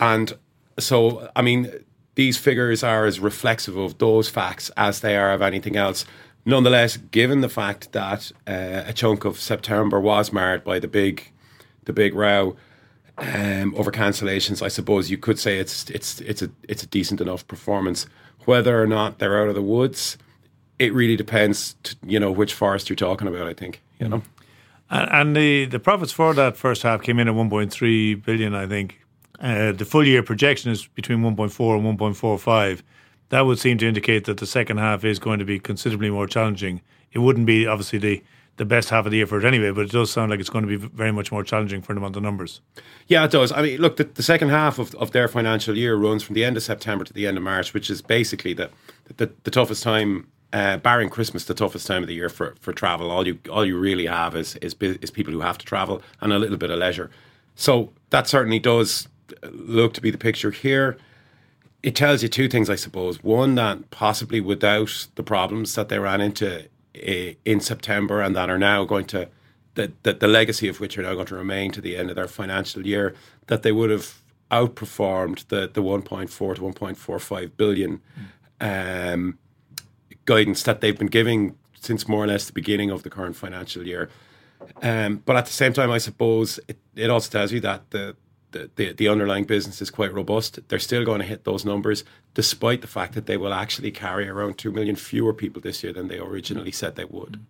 and 0.01 0.33
so 0.79 1.31
I 1.37 1.43
mean 1.43 1.71
these 2.15 2.37
figures 2.37 2.83
are 2.83 3.07
as 3.07 3.21
reflexive 3.21 3.77
of 3.77 3.99
those 3.99 4.29
facts 4.29 4.71
as 4.77 5.01
they 5.01 5.17
are 5.17 5.33
of 5.33 5.43
anything 5.43 5.77
else. 5.77 6.05
Nonetheless, 6.45 6.97
given 6.97 7.41
the 7.41 7.49
fact 7.49 7.93
that 7.93 8.33
uh, 8.47 8.83
a 8.87 8.93
chunk 8.93 9.25
of 9.25 9.39
September 9.39 10.01
was 10.01 10.33
marred 10.33 10.65
by 10.65 10.79
the 10.79 10.89
big, 10.89 11.31
the 11.85 11.93
big 11.93 12.15
row 12.15 12.57
um, 13.19 13.75
over 13.77 13.93
cancellations, 13.93 14.61
I 14.61 14.69
suppose 14.69 15.11
you 15.11 15.19
could 15.19 15.39
say 15.39 15.59
it's 15.59 15.89
it's 15.91 16.21
it's 16.21 16.43
a 16.43 16.51
it's 16.69 16.83
a 16.83 16.87
decent 16.87 17.21
enough 17.21 17.47
performance. 17.47 18.07
Whether 18.45 18.83
or 18.83 18.89
not 18.89 19.19
they're 19.19 19.41
out 19.41 19.49
of 19.49 19.55
the 19.55 19.63
woods, 19.63 20.19
it 20.81 20.93
really 20.93 21.17
depends. 21.17 21.77
To, 21.85 21.97
you 22.05 22.19
know 22.19 22.33
which 22.33 22.55
forest 22.55 22.89
you're 22.89 22.97
talking 22.97 23.29
about. 23.29 23.47
I 23.47 23.55
think 23.55 23.81
you 24.01 24.09
know. 24.09 24.23
And, 24.91 25.35
the 25.35 25.65
the 25.67 25.79
profits 25.79 26.13
for 26.13 26.35
that 26.35 26.57
first 26.57 26.83
half 26.83 27.01
came 27.03 27.19
in 27.19 27.27
at 27.27 27.35
1.3 27.35 28.25
billion, 28.25 28.55
I 28.55 28.67
think. 28.67 29.02
Uh, 29.43 29.73
the 29.73 29.85
full 29.85 30.07
year 30.07 30.23
projection 30.23 30.71
is 30.71 30.87
between 30.87 31.19
1.4 31.19 31.77
and 31.77 31.99
1.45. 31.99 32.83
That 33.31 33.41
would 33.43 33.59
seem 33.59 33.77
to 33.79 33.89
indicate 33.89 34.25
that 34.27 34.37
the 34.37 34.47
second 34.47 34.79
half 34.79 35.05
is 35.05 35.19
going 35.19 35.41
to 35.41 35.45
be 35.45 35.59
considerably 35.59 36.11
more 36.11 36.29
challenging. 36.29 36.81
It 37.11 37.19
wouldn't 37.19 37.47
be 37.47 37.67
obviously 37.67 37.99
the 37.99 38.23
the 38.59 38.67
best 38.67 38.91
half 38.91 39.07
of 39.07 39.11
the 39.11 39.17
year 39.17 39.27
for 39.27 39.39
it 39.39 39.47
anyway, 39.47 39.71
but 39.71 39.87
it 39.87 39.91
does 39.91 40.11
sound 40.11 40.31
like 40.31 40.39
it's 40.39 40.51
going 40.51 40.63
to 40.63 40.69
be 40.69 40.77
very 40.77 41.11
much 41.11 41.33
more 41.33 41.43
challenging 41.43 41.81
for 41.81 41.95
them 41.95 42.05
on 42.05 42.13
the 42.13 42.21
numbers. 42.21 42.61
Yeah, 43.09 43.25
it 43.25 43.31
does. 43.31 43.51
I 43.51 43.63
mean, 43.63 43.81
look, 43.81 43.97
the, 43.97 44.05
the 44.05 44.23
second 44.23 44.51
half 44.51 44.79
of, 44.79 44.95
of 44.97 45.13
their 45.13 45.27
financial 45.27 45.75
year 45.75 45.97
runs 45.97 46.23
from 46.23 46.35
the 46.35 46.45
end 46.45 46.59
of 46.59 46.63
September 46.63 47.03
to 47.03 47.15
the 47.15 47.27
end 47.27 47.39
of 47.39 47.43
March, 47.43 47.73
which 47.73 47.89
is 47.89 48.03
basically 48.03 48.53
the 48.53 48.71
the, 49.17 49.31
the 49.45 49.51
toughest 49.51 49.83
time 49.83 50.29
uh, 50.53 50.77
barring 50.77 51.09
Christmas, 51.09 51.47
the 51.47 51.55
toughest 51.55 51.87
time 51.87 52.03
of 52.03 52.09
the 52.09 52.15
year 52.15 52.29
for, 52.29 52.55
for 52.61 52.75
travel. 52.75 53.11
All 53.11 53.27
you 53.27 53.39
all 53.51 53.65
you 53.65 53.79
really 53.79 54.07
have 54.07 54.37
is, 54.37 54.57
is 54.57 54.77
is 54.81 55.11
people 55.11 55.33
who 55.33 55.41
have 55.41 55.57
to 55.59 55.65
travel 55.65 56.03
and 56.21 56.33
a 56.33 56.39
little 56.39 56.59
bit 56.59 56.71
of 56.71 56.79
leisure. 56.79 57.11
So 57.55 57.93
that 58.11 58.27
certainly 58.29 58.59
does 58.59 59.09
look 59.51 59.95
to 59.95 60.01
be 60.01 60.11
the 60.11 60.19
picture 60.19 60.51
here. 60.51 60.97
It 61.83 61.97
tells 61.97 62.23
you 62.23 62.29
two 62.29 62.49
things, 62.49 62.71
I 62.71 62.77
suppose. 62.77 63.23
One, 63.23 63.57
that 63.57 63.91
possibly 63.91 64.41
without 64.41 65.09
the 65.17 65.23
problems 65.23 65.75
that 65.75 65.89
they 65.89 65.99
ran 65.99 66.21
into 66.21 66.69
eh, 66.95 67.35
in 67.45 67.61
September 67.61 68.21
and 68.21 68.37
that 68.37 68.49
are 68.49 68.59
now 68.59 68.85
going 68.85 69.07
to, 69.07 69.29
that, 69.75 70.03
that 70.05 70.21
the 70.21 70.29
legacy 70.29 70.69
of 70.69 70.79
which 70.81 70.97
are 70.97 71.03
now 71.03 71.15
going 71.15 71.27
to 71.27 71.35
remain 71.35 71.73
to 71.73 71.81
the 71.81 71.97
end 71.97 72.11
of 72.11 72.17
their 72.17 72.29
financial 72.29 72.87
year, 72.87 73.15
that 73.47 73.63
they 73.63 73.73
would 73.73 73.91
have 73.91 74.23
outperformed 74.53 75.49
the, 75.49 75.69
the 75.73 75.83
1.4 75.83 76.29
to 76.57 76.61
1.45 76.61 77.51
billion 77.57 78.01
um, 78.61 79.39
guidance 80.25 80.63
that 80.63 80.81
they've 80.81 80.99
been 80.99 81.09
giving 81.09 81.57
since 81.81 82.07
more 82.07 82.23
or 82.23 82.27
less 82.29 82.47
the 82.47 82.53
beginning 82.53 82.91
of 82.91 83.03
the 83.03 83.11
current 83.11 83.35
financial 83.35 83.85
year. 83.85 84.09
Um, 84.83 85.23
but 85.25 85.37
at 85.37 85.47
the 85.47 85.53
same 85.53 85.73
time, 85.73 85.91
I 85.91 85.99
suppose 85.99 86.61
it, 86.69 86.79
it 86.95 87.11
also 87.11 87.31
tells 87.31 87.51
you 87.51 87.61
that 87.61 87.91
the, 87.91 88.17
the, 88.53 88.71
the, 88.77 88.93
the 88.93 89.09
underlying 89.09 89.45
business 89.45 89.83
is 89.83 89.91
quite 89.91 90.13
robust. 90.13 90.61
They're 90.69 90.79
still 90.79 91.05
going 91.05 91.21
to 91.21 91.27
hit 91.27 91.45
those 91.45 91.65
numbers, 91.65 92.05
despite 92.35 92.81
the 92.81 92.87
fact 92.87 93.15
that 93.15 93.27
they 93.27 93.37
will 93.37 93.53
actually 93.53 93.91
carry 93.91 94.29
around 94.29 94.59
2 94.59 94.71
million 94.71 94.97
fewer 94.97 95.35
people 95.35 95.61
this 95.61 95.83
year 95.83 95.93
than 95.93 96.09
they 96.09 96.19
originally 96.19 96.73
said 96.73 96.97
they 96.97 97.05
would. 97.05 97.41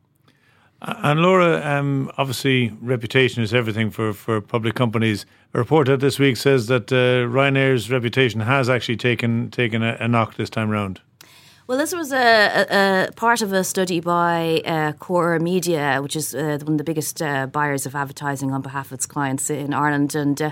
And 0.84 1.20
Laura, 1.20 1.64
um, 1.64 2.10
obviously, 2.18 2.70
reputation 2.80 3.42
is 3.42 3.54
everything 3.54 3.90
for, 3.90 4.12
for 4.12 4.40
public 4.40 4.74
companies. 4.74 5.24
A 5.54 5.58
report 5.58 5.88
out 5.88 6.00
this 6.00 6.18
week 6.18 6.36
says 6.36 6.66
that 6.66 6.90
uh, 6.90 7.30
Ryanair's 7.30 7.88
reputation 7.88 8.40
has 8.40 8.68
actually 8.68 8.96
taken 8.96 9.50
taken 9.52 9.84
a, 9.84 9.96
a 10.00 10.08
knock 10.08 10.34
this 10.34 10.50
time 10.50 10.70
round. 10.70 11.00
Well, 11.68 11.78
this 11.78 11.94
was 11.94 12.12
a, 12.12 12.16
a, 12.18 13.08
a, 13.08 13.12
part 13.12 13.42
of 13.42 13.52
a 13.52 13.62
study 13.62 14.00
by 14.00 14.60
uh, 14.64 14.92
Core 14.94 15.38
Media, 15.38 16.00
which 16.02 16.16
is 16.16 16.34
uh, 16.34 16.58
one 16.62 16.72
of 16.72 16.78
the 16.78 16.84
biggest 16.84 17.22
uh, 17.22 17.46
buyers 17.46 17.86
of 17.86 17.94
advertising 17.94 18.50
on 18.50 18.62
behalf 18.62 18.86
of 18.86 18.92
its 18.92 19.06
clients 19.06 19.48
in 19.48 19.72
Ireland. 19.72 20.16
And 20.16 20.42
uh, 20.42 20.50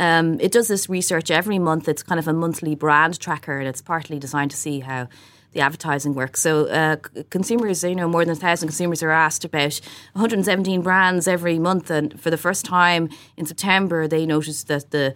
um, 0.00 0.38
it 0.40 0.52
does 0.52 0.68
this 0.68 0.88
research 0.88 1.30
every 1.30 1.58
month. 1.58 1.88
It's 1.88 2.02
kind 2.02 2.18
of 2.18 2.28
a 2.28 2.32
monthly 2.32 2.74
brand 2.74 3.18
tracker, 3.18 3.58
and 3.58 3.68
it's 3.68 3.82
partly 3.82 4.18
designed 4.18 4.50
to 4.52 4.56
see 4.56 4.80
how 4.80 5.08
the 5.52 5.60
advertising 5.60 6.14
works. 6.14 6.40
So 6.40 6.66
uh, 6.66 6.96
consumers, 7.30 7.82
you 7.82 7.94
know, 7.94 8.08
more 8.08 8.24
than 8.24 8.32
a 8.32 8.36
thousand 8.36 8.68
consumers 8.68 9.02
are 9.02 9.10
asked 9.10 9.44
about 9.44 9.80
117 10.12 10.82
brands 10.82 11.26
every 11.26 11.58
month, 11.58 11.90
and 11.90 12.20
for 12.20 12.30
the 12.30 12.36
first 12.36 12.64
time 12.64 13.08
in 13.36 13.46
September, 13.46 14.06
they 14.06 14.26
noticed 14.26 14.68
that 14.68 14.90
the 14.90 15.14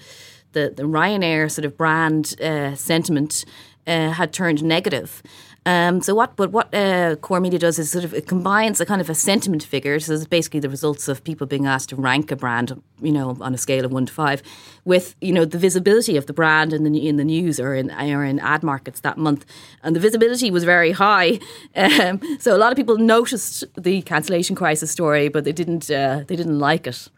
the, 0.52 0.72
the 0.76 0.82
Ryanair 0.82 1.50
sort 1.50 1.64
of 1.64 1.78
brand 1.78 2.38
uh, 2.38 2.74
sentiment 2.74 3.46
uh, 3.86 4.10
had 4.10 4.34
turned 4.34 4.62
negative. 4.62 5.22
Um, 5.64 6.02
so 6.02 6.12
what, 6.14 6.34
but 6.34 6.50
what 6.50 6.74
uh, 6.74 7.14
Core 7.16 7.38
Media 7.38 7.58
does 7.58 7.78
is 7.78 7.90
sort 7.90 8.04
of 8.04 8.12
it 8.12 8.26
combines 8.26 8.80
a 8.80 8.86
kind 8.86 9.00
of 9.00 9.08
a 9.08 9.14
sentiment 9.14 9.62
figure. 9.62 10.00
So 10.00 10.14
it's 10.14 10.26
basically 10.26 10.58
the 10.58 10.68
results 10.68 11.06
of 11.06 11.22
people 11.22 11.46
being 11.46 11.66
asked 11.66 11.90
to 11.90 11.96
rank 11.96 12.32
a 12.32 12.36
brand, 12.36 12.82
you 13.00 13.12
know, 13.12 13.36
on 13.40 13.54
a 13.54 13.58
scale 13.58 13.84
of 13.84 13.92
one 13.92 14.06
to 14.06 14.12
five, 14.12 14.42
with 14.84 15.14
you 15.20 15.32
know 15.32 15.44
the 15.44 15.58
visibility 15.58 16.16
of 16.16 16.26
the 16.26 16.32
brand 16.32 16.72
in 16.72 16.82
the 16.82 17.08
in 17.08 17.16
the 17.16 17.24
news 17.24 17.60
or 17.60 17.76
in 17.76 17.92
or 17.92 18.24
in 18.24 18.40
ad 18.40 18.64
markets 18.64 19.00
that 19.00 19.18
month, 19.18 19.46
and 19.84 19.94
the 19.94 20.00
visibility 20.00 20.50
was 20.50 20.64
very 20.64 20.92
high. 20.92 21.38
Um, 21.74 22.20
so 22.38 22.54
a 22.56 22.58
lot 22.58 22.72
of 22.72 22.76
people 22.76 22.98
noticed 22.98 23.64
the 23.76 24.02
cancellation 24.02 24.56
crisis 24.56 24.90
story, 24.90 25.28
but 25.28 25.44
they 25.44 25.52
didn't 25.52 25.90
uh, 25.90 26.24
they 26.26 26.36
didn't 26.36 26.58
like 26.58 26.86
it. 26.86 27.08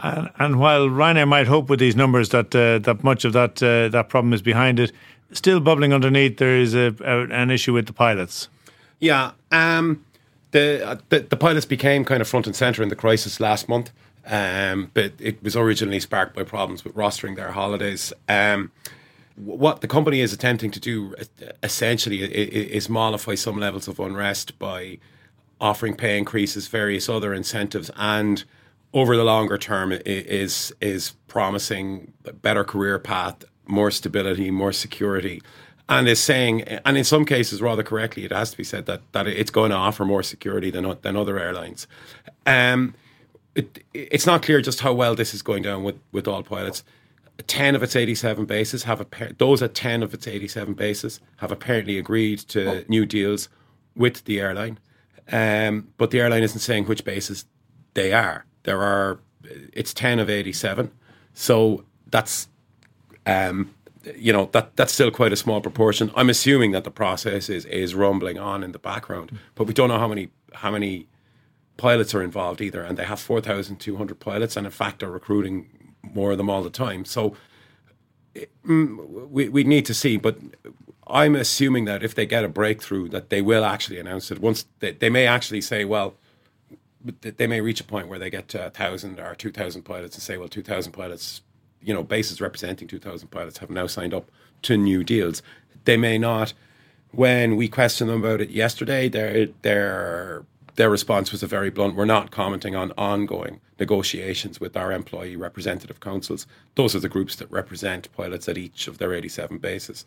And, 0.00 0.30
and, 0.38 0.60
while 0.60 0.88
Ryanair 0.88 1.26
might 1.26 1.48
hope 1.48 1.68
with 1.68 1.80
these 1.80 1.96
numbers 1.96 2.28
that 2.28 2.54
uh, 2.54 2.78
that 2.78 3.02
much 3.02 3.24
of 3.24 3.32
that 3.32 3.60
uh, 3.62 3.88
that 3.88 4.08
problem 4.08 4.32
is 4.32 4.42
behind 4.42 4.78
it, 4.78 4.92
still 5.32 5.60
bubbling 5.60 5.92
underneath, 5.92 6.38
there 6.38 6.56
is 6.56 6.74
a, 6.74 6.94
a 7.00 7.24
an 7.30 7.50
issue 7.50 7.72
with 7.72 7.86
the 7.86 7.92
pilots. 7.92 8.48
Yeah, 8.98 9.32
um, 9.52 10.04
the, 10.50 10.86
uh, 10.86 10.96
the, 11.08 11.20
the 11.20 11.36
pilots 11.36 11.66
became 11.66 12.04
kind 12.04 12.20
of 12.20 12.28
front 12.28 12.46
and 12.46 12.56
center 12.56 12.82
in 12.82 12.88
the 12.88 12.96
crisis 12.96 13.38
last 13.38 13.68
month, 13.68 13.92
um, 14.26 14.90
but 14.94 15.12
it 15.18 15.42
was 15.42 15.56
originally 15.56 16.00
sparked 16.00 16.34
by 16.34 16.42
problems 16.42 16.84
with 16.84 16.94
rostering 16.94 17.36
their 17.36 17.52
holidays. 17.52 18.12
Um, 18.28 18.72
what 19.36 19.82
the 19.82 19.88
company 19.88 20.20
is 20.20 20.32
attempting 20.32 20.70
to 20.72 20.80
do 20.80 21.14
essentially 21.62 22.22
is 22.22 22.88
mollify 22.88 23.36
some 23.36 23.58
levels 23.58 23.86
of 23.86 24.00
unrest 24.00 24.58
by 24.58 24.98
offering 25.60 25.94
pay 25.94 26.18
increases, 26.18 26.66
various 26.66 27.08
other 27.08 27.32
incentives, 27.32 27.90
and 27.96 28.44
over 28.92 29.16
the 29.16 29.24
longer 29.24 29.58
term 29.58 29.92
is 29.92 30.72
is 30.80 31.12
promising 31.28 32.12
a 32.24 32.32
better 32.32 32.64
career 32.64 32.98
path 32.98 33.44
more 33.68 33.90
stability, 33.90 34.50
more 34.50 34.72
security, 34.72 35.42
and 35.88 36.08
is 36.08 36.20
saying, 36.20 36.62
and 36.62 36.98
in 36.98 37.04
some 37.04 37.24
cases, 37.24 37.62
rather 37.62 37.82
correctly, 37.82 38.24
it 38.24 38.32
has 38.32 38.50
to 38.50 38.56
be 38.56 38.64
said 38.64 38.86
that 38.86 39.00
that 39.12 39.26
it's 39.26 39.50
going 39.50 39.70
to 39.70 39.76
offer 39.76 40.04
more 40.04 40.22
security 40.22 40.70
than 40.70 40.96
than 41.02 41.16
other 41.16 41.38
airlines. 41.38 41.86
Um, 42.44 42.94
it, 43.54 43.84
it's 43.94 44.26
not 44.26 44.42
clear 44.42 44.60
just 44.60 44.80
how 44.80 44.92
well 44.92 45.14
this 45.14 45.32
is 45.34 45.42
going 45.42 45.62
down 45.62 45.84
with 45.84 45.98
with 46.12 46.28
all 46.28 46.42
pilots. 46.42 46.84
Ten 47.46 47.76
of 47.76 47.82
its 47.82 47.94
eighty-seven 47.94 48.46
bases 48.46 48.82
have 48.82 49.00
a 49.00 49.06
those 49.38 49.62
at 49.62 49.74
ten 49.74 50.02
of 50.02 50.12
its 50.12 50.26
eighty-seven 50.26 50.74
bases 50.74 51.20
have 51.36 51.52
apparently 51.52 51.96
agreed 51.96 52.40
to 52.40 52.80
oh. 52.80 52.84
new 52.88 53.06
deals 53.06 53.48
with 53.94 54.24
the 54.24 54.40
airline, 54.40 54.78
um, 55.30 55.88
but 55.98 56.10
the 56.10 56.20
airline 56.20 56.42
isn't 56.42 56.60
saying 56.60 56.86
which 56.86 57.04
bases 57.04 57.44
they 57.94 58.12
are. 58.12 58.44
There 58.64 58.82
are 58.82 59.20
it's 59.72 59.94
ten 59.94 60.18
of 60.18 60.28
eighty-seven, 60.28 60.90
so 61.32 61.84
that's 62.10 62.48
um, 63.28 63.74
you 64.16 64.32
know 64.32 64.48
that 64.52 64.76
that's 64.76 64.92
still 64.92 65.10
quite 65.10 65.32
a 65.32 65.36
small 65.36 65.60
proportion. 65.60 66.10
I'm 66.16 66.30
assuming 66.30 66.72
that 66.72 66.84
the 66.84 66.90
process 66.90 67.48
is 67.48 67.64
is 67.66 67.94
rumbling 67.94 68.38
on 68.38 68.64
in 68.64 68.72
the 68.72 68.78
background, 68.78 69.38
but 69.54 69.66
we 69.66 69.74
don't 69.74 69.88
know 69.88 69.98
how 69.98 70.08
many 70.08 70.30
how 70.54 70.70
many 70.70 71.06
pilots 71.76 72.14
are 72.14 72.22
involved 72.22 72.60
either, 72.60 72.82
and 72.82 72.96
they 72.98 73.04
have 73.04 73.20
four 73.20 73.40
thousand 73.40 73.76
two 73.76 73.96
hundred 73.96 74.18
pilots, 74.20 74.56
and 74.56 74.66
in 74.66 74.72
fact 74.72 75.02
are 75.02 75.10
recruiting 75.10 75.94
more 76.02 76.32
of 76.32 76.38
them 76.38 76.50
all 76.50 76.62
the 76.62 76.70
time. 76.70 77.04
So 77.04 77.36
mm, 78.66 79.28
we 79.28 79.48
we 79.48 79.64
need 79.64 79.86
to 79.86 79.94
see, 79.94 80.16
but 80.16 80.38
I'm 81.06 81.34
assuming 81.34 81.84
that 81.86 82.02
if 82.02 82.14
they 82.14 82.26
get 82.26 82.44
a 82.44 82.48
breakthrough, 82.48 83.08
that 83.08 83.30
they 83.30 83.42
will 83.42 83.64
actually 83.64 83.98
announce 83.98 84.30
it. 84.30 84.40
Once 84.40 84.66
they, 84.80 84.92
they 84.92 85.10
may 85.10 85.26
actually 85.26 85.60
say, 85.62 85.84
well, 85.84 86.14
they 87.20 87.46
may 87.46 87.60
reach 87.60 87.80
a 87.80 87.84
point 87.84 88.08
where 88.08 88.18
they 88.18 88.30
get 88.30 88.54
a 88.54 88.70
thousand 88.70 89.18
or 89.20 89.34
two 89.34 89.50
thousand 89.50 89.82
pilots 89.82 90.16
and 90.16 90.22
say, 90.22 90.36
well, 90.36 90.48
two 90.48 90.62
thousand 90.62 90.92
pilots 90.92 91.42
you 91.82 91.94
know, 91.94 92.02
bases 92.02 92.40
representing 92.40 92.88
2,000 92.88 93.28
pilots 93.28 93.58
have 93.58 93.70
now 93.70 93.86
signed 93.86 94.14
up 94.14 94.30
to 94.62 94.76
new 94.76 95.04
deals. 95.04 95.42
They 95.84 95.96
may 95.96 96.18
not. 96.18 96.52
When 97.12 97.56
we 97.56 97.68
questioned 97.68 98.10
them 98.10 98.22
about 98.22 98.40
it 98.40 98.50
yesterday, 98.50 99.08
their 99.08 99.46
their 99.62 100.44
their 100.74 100.90
response 100.90 101.32
was 101.32 101.42
a 101.42 101.46
very 101.46 101.70
blunt. 101.70 101.96
We're 101.96 102.04
not 102.04 102.30
commenting 102.30 102.76
on 102.76 102.92
ongoing 102.98 103.60
negotiations 103.80 104.60
with 104.60 104.76
our 104.76 104.92
employee 104.92 105.36
representative 105.36 106.00
councils. 106.00 106.46
Those 106.74 106.94
are 106.94 107.00
the 107.00 107.08
groups 107.08 107.36
that 107.36 107.50
represent 107.50 108.12
pilots 108.12 108.48
at 108.48 108.58
each 108.58 108.86
of 108.86 108.98
their 108.98 109.12
87 109.12 109.58
bases. 109.58 110.04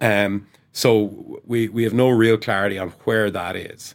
Um, 0.00 0.46
so 0.72 1.40
we, 1.44 1.68
we 1.68 1.84
have 1.84 1.94
no 1.94 2.08
real 2.08 2.38
clarity 2.38 2.78
on 2.78 2.90
where 3.04 3.30
that 3.30 3.56
is. 3.56 3.94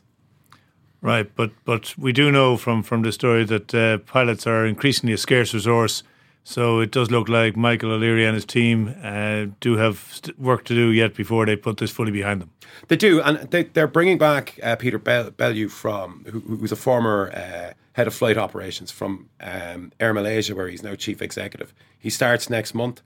Right, 1.02 1.30
but 1.36 1.52
but 1.66 1.96
we 1.98 2.14
do 2.14 2.32
know 2.32 2.56
from 2.58 2.82
from 2.82 3.02
the 3.02 3.12
story 3.12 3.44
that 3.46 3.74
uh, 3.74 3.98
pilots 3.98 4.48
are 4.48 4.66
increasingly 4.66 5.14
a 5.14 5.18
scarce 5.18 5.54
resource 5.54 6.04
so 6.44 6.80
it 6.80 6.92
does 6.92 7.10
look 7.10 7.30
like 7.30 7.56
Michael 7.56 7.92
O'Leary 7.92 8.26
and 8.26 8.36
his 8.36 8.46
team 8.46 8.96
uh, 9.02 9.46
do 9.60 9.78
have 9.78 10.22
work 10.38 10.66
to 10.66 10.74
do 10.74 10.92
yet 10.92 11.16
before 11.16 11.46
they 11.46 11.56
put 11.56 11.78
this 11.78 11.92
fully 11.92 12.12
behind 12.12 12.42
them. 12.42 12.52
They 12.88 12.98
do, 12.98 13.22
and 13.22 13.38
they, 13.52 13.82
are 13.82 13.88
bringing 13.88 14.18
back 14.18 14.60
uh, 14.62 14.76
Peter 14.76 14.98
Bellew 14.98 15.70
from, 15.70 16.26
who, 16.30 16.40
who's 16.40 16.72
a 16.72 16.76
former 16.76 17.32
uh, 17.34 17.74
head 17.94 18.08
of 18.08 18.14
flight 18.14 18.38
operations 18.38 18.92
from 18.92 19.30
um, 19.40 19.92
Air 20.00 20.14
Malaysia, 20.14 20.54
where 20.56 20.68
he's 20.68 20.84
now 20.84 20.96
chief 20.96 21.22
executive. 21.22 21.74
He 21.98 22.10
starts 22.10 22.50
next 22.50 22.74
month. 22.74 23.02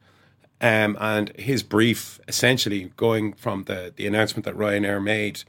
Um, 0.60 0.98
and 1.00 1.29
his 1.38 1.62
brief, 1.62 2.20
essentially 2.27 2.91
going 2.98 3.34
from 3.34 3.65
the, 3.65 3.94
the 3.96 4.08
announcement 4.08 4.44
that 4.46 4.56
Ryanair 4.56 5.03
made 5.03 5.44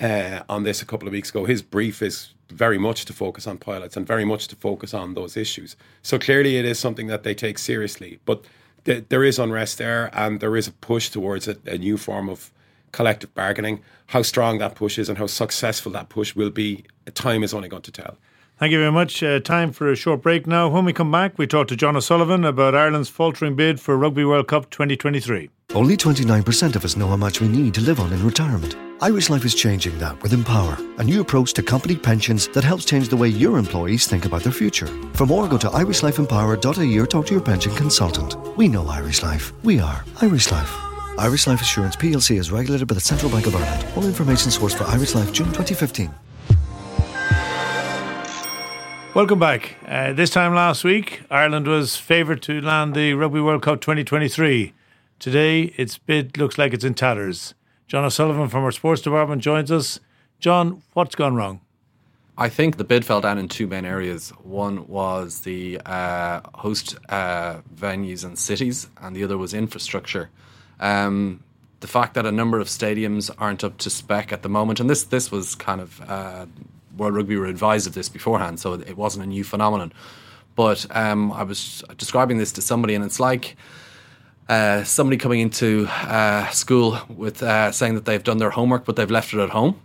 uh, 0.00 0.42
on 0.48 0.62
this 0.62 0.82
a 0.82 0.86
couple 0.86 1.06
of 1.06 1.12
weeks 1.12 1.30
ago, 1.30 1.44
his 1.44 1.62
brief 1.62 2.02
is 2.02 2.34
very 2.48 2.78
much 2.78 3.04
to 3.04 3.12
focus 3.12 3.46
on 3.46 3.58
pilots 3.58 3.96
and 3.96 4.06
very 4.06 4.24
much 4.24 4.48
to 4.48 4.56
focus 4.56 4.94
on 4.94 5.14
those 5.14 5.36
issues. 5.36 5.76
So 6.02 6.18
clearly, 6.18 6.56
it 6.56 6.64
is 6.64 6.78
something 6.78 7.06
that 7.08 7.22
they 7.22 7.34
take 7.34 7.58
seriously. 7.58 8.18
But 8.24 8.44
th- 8.84 9.04
there 9.08 9.24
is 9.24 9.38
unrest 9.38 9.78
there, 9.78 10.10
and 10.12 10.40
there 10.40 10.56
is 10.56 10.66
a 10.66 10.72
push 10.72 11.10
towards 11.10 11.48
a, 11.48 11.56
a, 11.66 11.78
new 11.78 11.96
form 11.96 12.28
of 12.28 12.50
collective 12.92 13.32
bargaining. 13.34 13.82
How 14.06 14.22
strong 14.22 14.58
that 14.58 14.74
push 14.74 14.98
is 14.98 15.08
and 15.08 15.18
how 15.18 15.26
successful 15.26 15.92
that 15.92 16.08
push 16.08 16.34
will 16.34 16.50
be, 16.50 16.84
time 17.14 17.42
is 17.42 17.54
only 17.54 17.68
going 17.68 17.82
to 17.82 17.92
tell. 17.92 18.16
Thank 18.58 18.72
you 18.72 18.78
very 18.78 18.92
much. 18.92 19.22
Uh, 19.22 19.40
time 19.40 19.72
for 19.72 19.90
a 19.90 19.96
short 19.96 20.20
break 20.20 20.46
now. 20.46 20.68
When 20.68 20.84
we 20.84 20.92
come 20.92 21.10
back, 21.10 21.38
we 21.38 21.46
talk 21.46 21.68
to 21.68 21.76
John 21.76 21.96
O'Sullivan 21.96 22.44
about 22.44 22.74
Ireland's 22.74 23.08
faltering 23.08 23.56
bid 23.56 23.80
for 23.80 23.96
Rugby 23.96 24.24
World 24.24 24.48
Cup 24.48 24.68
2023. 24.70 25.48
Only 25.74 25.96
29% 25.96 26.76
of 26.76 26.84
us 26.84 26.96
know 26.96 27.08
how 27.08 27.16
much 27.16 27.40
we 27.40 27.48
need 27.48 27.72
to 27.74 27.80
live 27.80 28.00
on 28.00 28.12
in 28.12 28.24
retirement. 28.24 28.76
Irish 29.02 29.30
Life 29.30 29.46
is 29.46 29.54
changing 29.54 29.98
that 29.98 30.22
with 30.22 30.34
Empower, 30.34 30.76
a 30.98 31.04
new 31.04 31.22
approach 31.22 31.54
to 31.54 31.62
company 31.62 31.96
pensions 31.96 32.48
that 32.48 32.62
helps 32.62 32.84
change 32.84 33.08
the 33.08 33.16
way 33.16 33.28
your 33.28 33.56
employees 33.56 34.06
think 34.06 34.26
about 34.26 34.42
their 34.42 34.52
future. 34.52 34.88
For 35.14 35.24
more, 35.24 35.48
go 35.48 35.56
to 35.56 35.68
irishlifeempower.ie 35.68 36.98
or 36.98 37.06
talk 37.06 37.24
to 37.28 37.32
your 37.32 37.42
pension 37.42 37.74
consultant. 37.74 38.36
We 38.58 38.68
know 38.68 38.86
Irish 38.88 39.22
Life. 39.22 39.54
We 39.64 39.80
are 39.80 40.04
Irish 40.20 40.50
Life. 40.50 40.70
Irish 41.16 41.46
Life 41.46 41.62
Assurance 41.62 41.96
plc 41.96 42.38
is 42.38 42.52
regulated 42.52 42.88
by 42.88 42.94
the 42.94 43.00
Central 43.00 43.32
Bank 43.32 43.46
of 43.46 43.56
Ireland. 43.56 43.86
All 43.96 44.04
information 44.04 44.50
sourced 44.50 44.76
for 44.76 44.84
Irish 44.84 45.14
Life 45.14 45.32
June 45.32 45.46
2015. 45.46 46.12
Welcome 49.14 49.38
back. 49.38 49.76
Uh, 49.88 50.12
this 50.12 50.28
time 50.28 50.54
last 50.54 50.84
week, 50.84 51.22
Ireland 51.30 51.66
was 51.66 51.96
favoured 51.96 52.42
to 52.42 52.60
land 52.60 52.94
the 52.94 53.14
Rugby 53.14 53.40
World 53.40 53.62
Cup 53.62 53.80
2023. 53.80 54.74
Today, 55.18 55.62
its 55.78 55.96
bid 55.96 56.36
looks 56.36 56.58
like 56.58 56.74
it's 56.74 56.84
in 56.84 56.92
tatters. 56.92 57.54
John 57.90 58.04
O'Sullivan 58.04 58.48
from 58.48 58.62
our 58.62 58.70
sports 58.70 59.02
department 59.02 59.42
joins 59.42 59.72
us. 59.72 59.98
John, 60.38 60.80
what's 60.92 61.16
gone 61.16 61.34
wrong? 61.34 61.60
I 62.38 62.48
think 62.48 62.76
the 62.76 62.84
bid 62.84 63.04
fell 63.04 63.20
down 63.20 63.36
in 63.36 63.48
two 63.48 63.66
main 63.66 63.84
areas. 63.84 64.30
One 64.44 64.86
was 64.86 65.40
the 65.40 65.80
uh, 65.84 66.40
host 66.54 66.96
uh, 67.08 67.62
venues 67.74 68.24
and 68.24 68.38
cities, 68.38 68.88
and 69.02 69.16
the 69.16 69.24
other 69.24 69.36
was 69.36 69.52
infrastructure. 69.52 70.30
Um, 70.78 71.42
the 71.80 71.88
fact 71.88 72.14
that 72.14 72.26
a 72.26 72.30
number 72.30 72.60
of 72.60 72.68
stadiums 72.68 73.28
aren't 73.38 73.64
up 73.64 73.76
to 73.78 73.90
spec 73.90 74.32
at 74.32 74.42
the 74.42 74.48
moment, 74.48 74.78
and 74.78 74.88
this 74.88 75.02
this 75.02 75.32
was 75.32 75.56
kind 75.56 75.80
of 75.80 76.00
uh, 76.08 76.46
World 76.96 77.16
Rugby 77.16 77.36
were 77.36 77.46
advised 77.46 77.88
of 77.88 77.94
this 77.94 78.08
beforehand, 78.08 78.60
so 78.60 78.74
it 78.74 78.96
wasn't 78.96 79.24
a 79.24 79.28
new 79.28 79.42
phenomenon. 79.42 79.92
But 80.54 80.86
um, 80.96 81.32
I 81.32 81.42
was 81.42 81.82
describing 81.96 82.38
this 82.38 82.52
to 82.52 82.62
somebody, 82.62 82.94
and 82.94 83.04
it's 83.04 83.18
like 83.18 83.56
uh, 84.50 84.82
somebody 84.82 85.16
coming 85.16 85.40
into 85.40 85.86
uh, 85.88 86.48
school 86.50 86.98
with 87.08 87.40
uh, 87.42 87.70
saying 87.70 87.94
that 87.94 88.04
they've 88.04 88.24
done 88.24 88.38
their 88.38 88.50
homework, 88.50 88.84
but 88.84 88.96
they've 88.96 89.10
left 89.10 89.32
it 89.32 89.38
at 89.38 89.50
home 89.50 89.80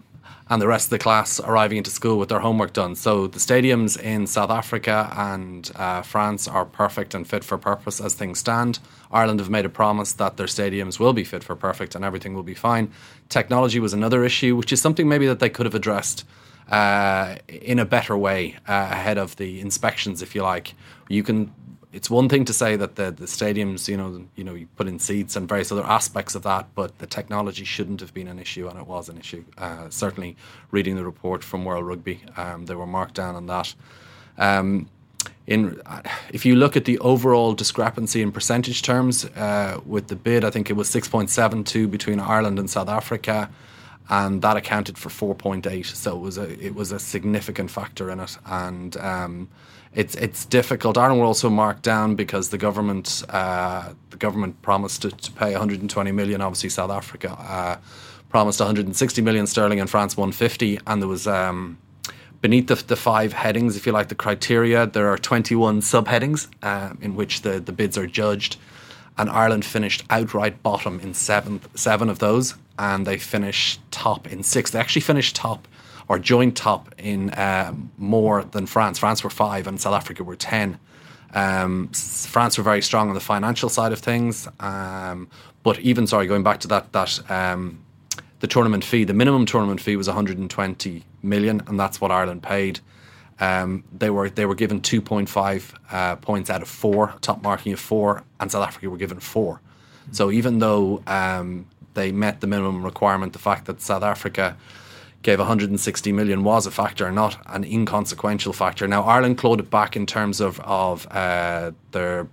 and 0.50 0.62
the 0.62 0.68
rest 0.68 0.88
of 0.88 0.90
the 0.92 1.00
class 1.00 1.40
arriving 1.40 1.78
into 1.78 1.90
school 1.90 2.18
with 2.18 2.30
their 2.30 2.40
homework 2.40 2.74
done. 2.74 2.96
So 2.96 3.28
the 3.28 3.40
stadiums 3.40 4.00
in 4.00 4.28
South 4.28 4.52
Africa 4.52 5.12
and 5.16 5.72
uh, 5.76 6.02
France 6.04 6.48
are 6.48 6.66
perfect 6.66 7.16
and 7.16 7.28
fit 7.28 7.44
for 7.44 7.58
purpose 7.58 8.00
as 8.00 8.14
things 8.14 8.40
stand. 8.40 8.80
Ireland 9.12 9.40
have 9.40 9.50
made 9.50 9.66
a 9.66 9.70
promise 9.70 10.14
that 10.14 10.38
their 10.38 10.48
stadiums 10.48 11.00
will 11.00 11.14
be 11.14 11.24
fit 11.24 11.44
for 11.44 11.56
perfect 11.56 11.96
and 11.96 12.06
everything 12.06 12.34
will 12.34 12.44
be 12.44 12.54
fine. 12.54 12.92
Technology 13.30 13.80
was 13.80 13.94
another 13.94 14.24
issue, 14.24 14.56
which 14.56 14.72
is 14.72 14.82
something 14.82 15.08
maybe 15.08 15.26
that 15.28 15.40
they 15.40 15.50
could 15.50 15.66
have 15.66 15.76
addressed 15.76 16.26
uh, 16.70 17.36
in 17.48 17.80
a 17.80 17.86
better 17.86 18.18
way 18.18 18.56
uh, 18.68 18.90
ahead 18.92 19.18
of 19.18 19.36
the 19.38 19.60
inspections, 19.62 20.22
if 20.22 20.36
you 20.36 20.44
like. 20.44 20.74
You 21.10 21.24
can 21.24 21.54
it's 21.96 22.10
one 22.10 22.28
thing 22.28 22.44
to 22.44 22.52
say 22.52 22.76
that 22.76 22.98
the, 22.98 23.10
the 23.10 23.26
stadiums, 23.26 23.88
you 23.88 23.96
know, 23.96 24.26
you 24.36 24.44
know, 24.44 24.54
you 24.54 24.68
put 24.76 24.86
in 24.86 25.00
seats 25.00 25.38
and 25.38 25.48
various 25.48 25.72
other 25.72 25.86
aspects 25.86 26.36
of 26.36 26.44
that, 26.44 26.68
but 26.76 27.00
the 27.00 27.08
technology 27.08 27.64
shouldn't 27.64 28.02
have 28.02 28.14
been 28.14 28.28
an 28.28 28.38
issue, 28.38 28.68
and 28.68 28.78
it 28.78 28.86
was 28.86 29.08
an 29.08 29.18
issue. 29.18 29.46
Uh, 29.58 29.90
certainly, 29.90 30.36
reading 30.72 30.98
the 30.98 31.06
report 31.06 31.42
from 31.42 31.64
World 31.64 31.88
Rugby, 31.88 32.20
um, 32.36 32.66
they 32.66 32.76
were 32.76 32.86
marked 32.86 33.14
down 33.14 33.36
on 33.36 33.46
that. 33.48 33.74
Um, 34.38 34.90
in 35.48 35.82
if 36.34 36.46
you 36.46 36.58
look 36.58 36.76
at 36.76 36.84
the 36.84 37.00
overall 37.00 37.54
discrepancy 37.54 38.22
in 38.22 38.34
percentage 38.34 38.82
terms 38.82 39.24
uh, 39.24 39.80
with 39.86 40.08
the 40.08 40.18
bid, 40.18 40.44
I 40.44 40.50
think 40.50 40.70
it 40.70 40.74
was 40.74 40.90
six 40.90 41.08
point 41.08 41.30
seven 41.30 41.64
two 41.64 41.88
between 41.88 42.20
Ireland 42.20 42.60
and 42.60 42.70
South 42.70 42.90
Africa, 42.90 43.50
and 44.10 44.42
that 44.42 44.58
accounted 44.58 44.98
for 44.98 45.10
four 45.10 45.34
point 45.34 45.66
eight. 45.66 45.86
So 45.86 46.18
it 46.18 46.20
was 46.20 46.38
a 46.38 46.66
it 46.66 46.76
was 46.76 46.92
a 46.92 47.00
significant 47.00 47.72
factor 47.72 48.10
in 48.12 48.20
it, 48.20 48.38
and. 48.46 48.98
Um, 48.98 49.48
it's 49.96 50.14
it's 50.16 50.46
difficult. 50.46 50.98
Ireland 50.98 51.22
were 51.22 51.26
also 51.26 51.50
marked 51.50 51.82
down 51.82 52.16
because 52.16 52.50
the 52.50 52.58
government 52.58 53.24
uh, 53.30 53.94
the 54.10 54.18
government 54.18 54.62
promised 54.62 55.02
to, 55.04 55.12
to, 55.12 55.32
pay 55.32 55.52
120 55.52 56.12
million. 56.12 56.42
Obviously, 56.42 56.70
South 56.70 56.92
Africa 56.92 57.32
uh, 57.40 57.78
promised 58.30 58.60
160 58.60 59.22
million 59.22 59.48
sterling, 59.48 59.80
and 59.80 59.90
France 59.90 60.18
150. 60.18 60.80
And 60.86 61.02
there 61.02 61.08
was 61.08 61.28
um, 61.28 61.78
beneath 62.42 62.68
the, 62.68 62.76
the, 62.76 62.98
five 62.98 63.32
headings, 63.32 63.78
if 63.78 63.86
you 63.86 63.94
like, 63.94 64.10
the 64.10 64.16
criteria. 64.16 64.86
There 64.86 65.08
are 65.08 65.18
21 65.18 65.80
subheadings 65.80 66.50
uh, 66.62 66.94
in 67.02 67.16
which 67.16 67.42
the 67.42 67.62
the 67.62 67.72
bids 67.72 67.98
are 67.98 68.08
judged, 68.08 68.58
and 69.18 69.30
Ireland 69.30 69.64
finished 69.64 70.04
outright 70.10 70.62
bottom 70.62 71.00
in 71.00 71.14
seven 71.14 71.62
seven 71.74 72.10
of 72.10 72.20
those, 72.20 72.56
and 72.78 73.08
they 73.08 73.18
finished 73.18 73.80
top 73.92 74.28
in 74.28 74.44
six. 74.44 74.72
They 74.72 74.80
actually 74.80 75.04
finished 75.04 75.38
top 75.38 75.70
or 76.08 76.20
joint 76.20 76.56
top 76.56 76.94
in 76.98 77.32
uh, 77.32 77.74
more 77.98 78.44
than 78.44 78.66
France. 78.66 79.00
France 79.00 79.24
were 79.24 79.30
five 79.30 79.68
and 79.68 79.80
South 79.80 79.94
Africa 79.94 80.24
were 80.24 80.36
10. 80.36 80.80
Um, 81.34 81.90
France 81.90 82.58
were 82.58 82.64
very 82.64 82.82
strong 82.82 83.10
on 83.10 83.14
the 83.14 83.20
financial 83.20 83.70
side 83.70 83.92
of 83.92 84.00
things. 84.00 84.48
Um, 84.60 85.28
but 85.64 85.80
even, 85.80 86.08
sorry, 86.08 86.28
going 86.28 86.44
back 86.44 86.60
to 86.62 86.68
that, 86.70 86.92
that 86.94 87.30
um, 87.30 87.84
the 88.40 88.48
tournament 88.48 88.84
fee, 88.84 89.04
the 89.04 89.14
minimum 89.14 89.46
tournament 89.46 89.82
fee 89.82 89.96
was 89.96 90.08
120 90.08 91.04
million, 91.24 91.62
and 91.68 91.80
that's 91.80 92.00
what 92.00 92.12
Ireland 92.12 92.44
paid. 92.44 92.80
Um, 93.40 93.84
they 93.92 94.10
were 94.10 94.30
they 94.30 94.46
were 94.46 94.56
given 94.56 94.80
2.5 94.80 95.74
uh, 95.92 96.16
points 96.18 96.50
out 96.50 96.62
of 96.62 96.70
four, 96.70 97.16
top 97.20 97.42
marking 97.44 97.74
of 97.74 97.80
four, 97.80 98.24
and 98.40 98.50
South 98.50 98.66
Africa 98.66 98.90
were 98.90 98.98
given 98.98 99.20
four. 99.20 99.60
So 100.12 100.32
even 100.32 100.60
though 100.60 101.02
um, 101.08 101.66
they 101.96 102.12
met 102.12 102.40
the 102.40 102.48
minimum 102.48 102.84
requirement, 102.84 103.34
the 103.34 103.40
fact 103.40 103.66
that 103.66 103.82
South 103.82 104.04
Africa 104.04 104.56
gave 105.26 105.40
160 105.40 106.12
million 106.12 106.44
was 106.44 106.68
a 106.68 106.72
factor, 106.72 107.12
not 107.12 107.36
an 107.48 107.64
inconsequential 107.64 108.54
factor. 108.54 108.88
Now 108.88 109.02
Ireland 109.04 109.40
clawed 109.40 109.60
it 109.60 109.72
back 109.72 109.96
in 109.96 110.06
terms 110.06 110.40
of 110.40 110.60
of 110.62 111.08
uh, 111.10 111.72
their 111.92 112.28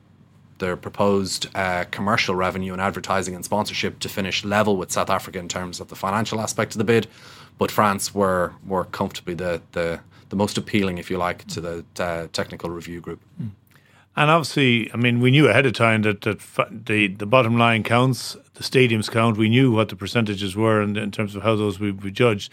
their 0.58 0.76
proposed 0.76 1.48
uh, 1.56 1.84
commercial 1.90 2.34
revenue 2.34 2.72
and 2.72 2.82
advertising 2.82 3.34
and 3.34 3.44
sponsorship 3.44 3.98
to 4.00 4.08
finish 4.08 4.44
level 4.44 4.76
with 4.76 4.92
South 4.92 5.08
Africa 5.08 5.38
in 5.38 5.48
terms 5.48 5.80
of 5.80 5.88
the 5.88 5.96
financial 5.96 6.38
aspect 6.38 6.74
of 6.74 6.78
the 6.78 6.84
bid, 6.84 7.08
but 7.58 7.70
France 7.70 8.14
were 8.14 8.52
were 8.66 8.84
comfortably 8.84 9.34
the 9.34 9.62
the, 9.72 10.00
the 10.28 10.36
most 10.36 10.58
appealing, 10.58 10.98
if 10.98 11.10
you 11.10 11.16
like, 11.16 11.46
to 11.46 11.60
the 11.62 11.84
uh, 11.98 12.26
technical 12.32 12.68
review 12.68 13.00
group. 13.00 13.20
Mm. 13.40 13.52
And 14.14 14.30
obviously, 14.30 14.92
I 14.92 14.98
mean, 14.98 15.20
we 15.20 15.30
knew 15.30 15.48
ahead 15.48 15.64
of 15.64 15.72
time 15.72 16.02
that, 16.02 16.20
that 16.20 16.38
the 16.70 17.06
the 17.06 17.26
bottom 17.26 17.56
line 17.56 17.82
counts, 17.84 18.36
the 18.52 18.62
stadiums 18.62 19.10
count. 19.10 19.38
We 19.38 19.48
knew 19.48 19.72
what 19.72 19.88
the 19.88 19.96
percentages 19.96 20.54
were 20.54 20.82
in, 20.82 20.98
in 20.98 21.10
terms 21.10 21.34
of 21.34 21.42
how 21.42 21.56
those 21.56 21.80
would 21.80 22.02
be 22.02 22.10
judged. 22.10 22.52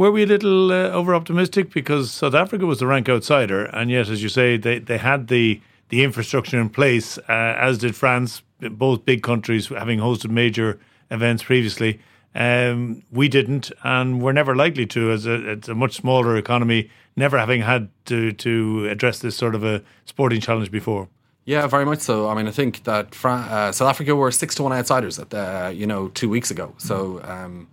Were 0.00 0.10
we 0.10 0.22
a 0.22 0.26
little 0.26 0.72
uh, 0.72 0.88
over 0.92 1.14
optimistic 1.14 1.74
because 1.74 2.10
South 2.10 2.32
Africa 2.32 2.64
was 2.64 2.78
the 2.78 2.86
rank 2.86 3.06
outsider, 3.10 3.66
and 3.66 3.90
yet, 3.90 4.08
as 4.08 4.22
you 4.22 4.30
say, 4.30 4.56
they, 4.56 4.78
they 4.78 4.96
had 4.96 5.28
the 5.28 5.60
the 5.90 6.02
infrastructure 6.02 6.58
in 6.58 6.70
place, 6.70 7.18
uh, 7.18 7.54
as 7.58 7.76
did 7.76 7.94
France, 7.94 8.40
both 8.60 9.04
big 9.04 9.22
countries 9.22 9.66
having 9.66 9.98
hosted 9.98 10.30
major 10.30 10.80
events 11.10 11.42
previously. 11.42 12.00
Um, 12.34 13.02
we 13.12 13.28
didn't, 13.28 13.72
and 13.82 14.22
we're 14.22 14.32
never 14.32 14.56
likely 14.56 14.86
to, 14.86 15.10
as 15.10 15.26
a, 15.26 15.50
it's 15.50 15.68
a 15.68 15.74
much 15.74 15.96
smaller 15.96 16.34
economy, 16.38 16.88
never 17.14 17.38
having 17.38 17.60
had 17.60 17.90
to 18.06 18.32
to 18.32 18.88
address 18.88 19.18
this 19.18 19.36
sort 19.36 19.54
of 19.54 19.62
a 19.64 19.82
sporting 20.06 20.40
challenge 20.40 20.70
before. 20.70 21.10
Yeah, 21.44 21.66
very 21.66 21.84
much 21.84 21.98
so. 21.98 22.26
I 22.26 22.34
mean, 22.34 22.48
I 22.48 22.52
think 22.52 22.84
that 22.84 23.22
uh, 23.22 23.70
South 23.70 23.90
Africa 23.90 24.16
were 24.16 24.30
six 24.30 24.54
to 24.54 24.62
one 24.62 24.72
outsiders 24.72 25.18
at 25.18 25.28
the, 25.28 25.74
you 25.76 25.86
know 25.86 26.08
two 26.08 26.30
weeks 26.30 26.50
ago. 26.50 26.72
So 26.78 27.20
um, 27.22 27.68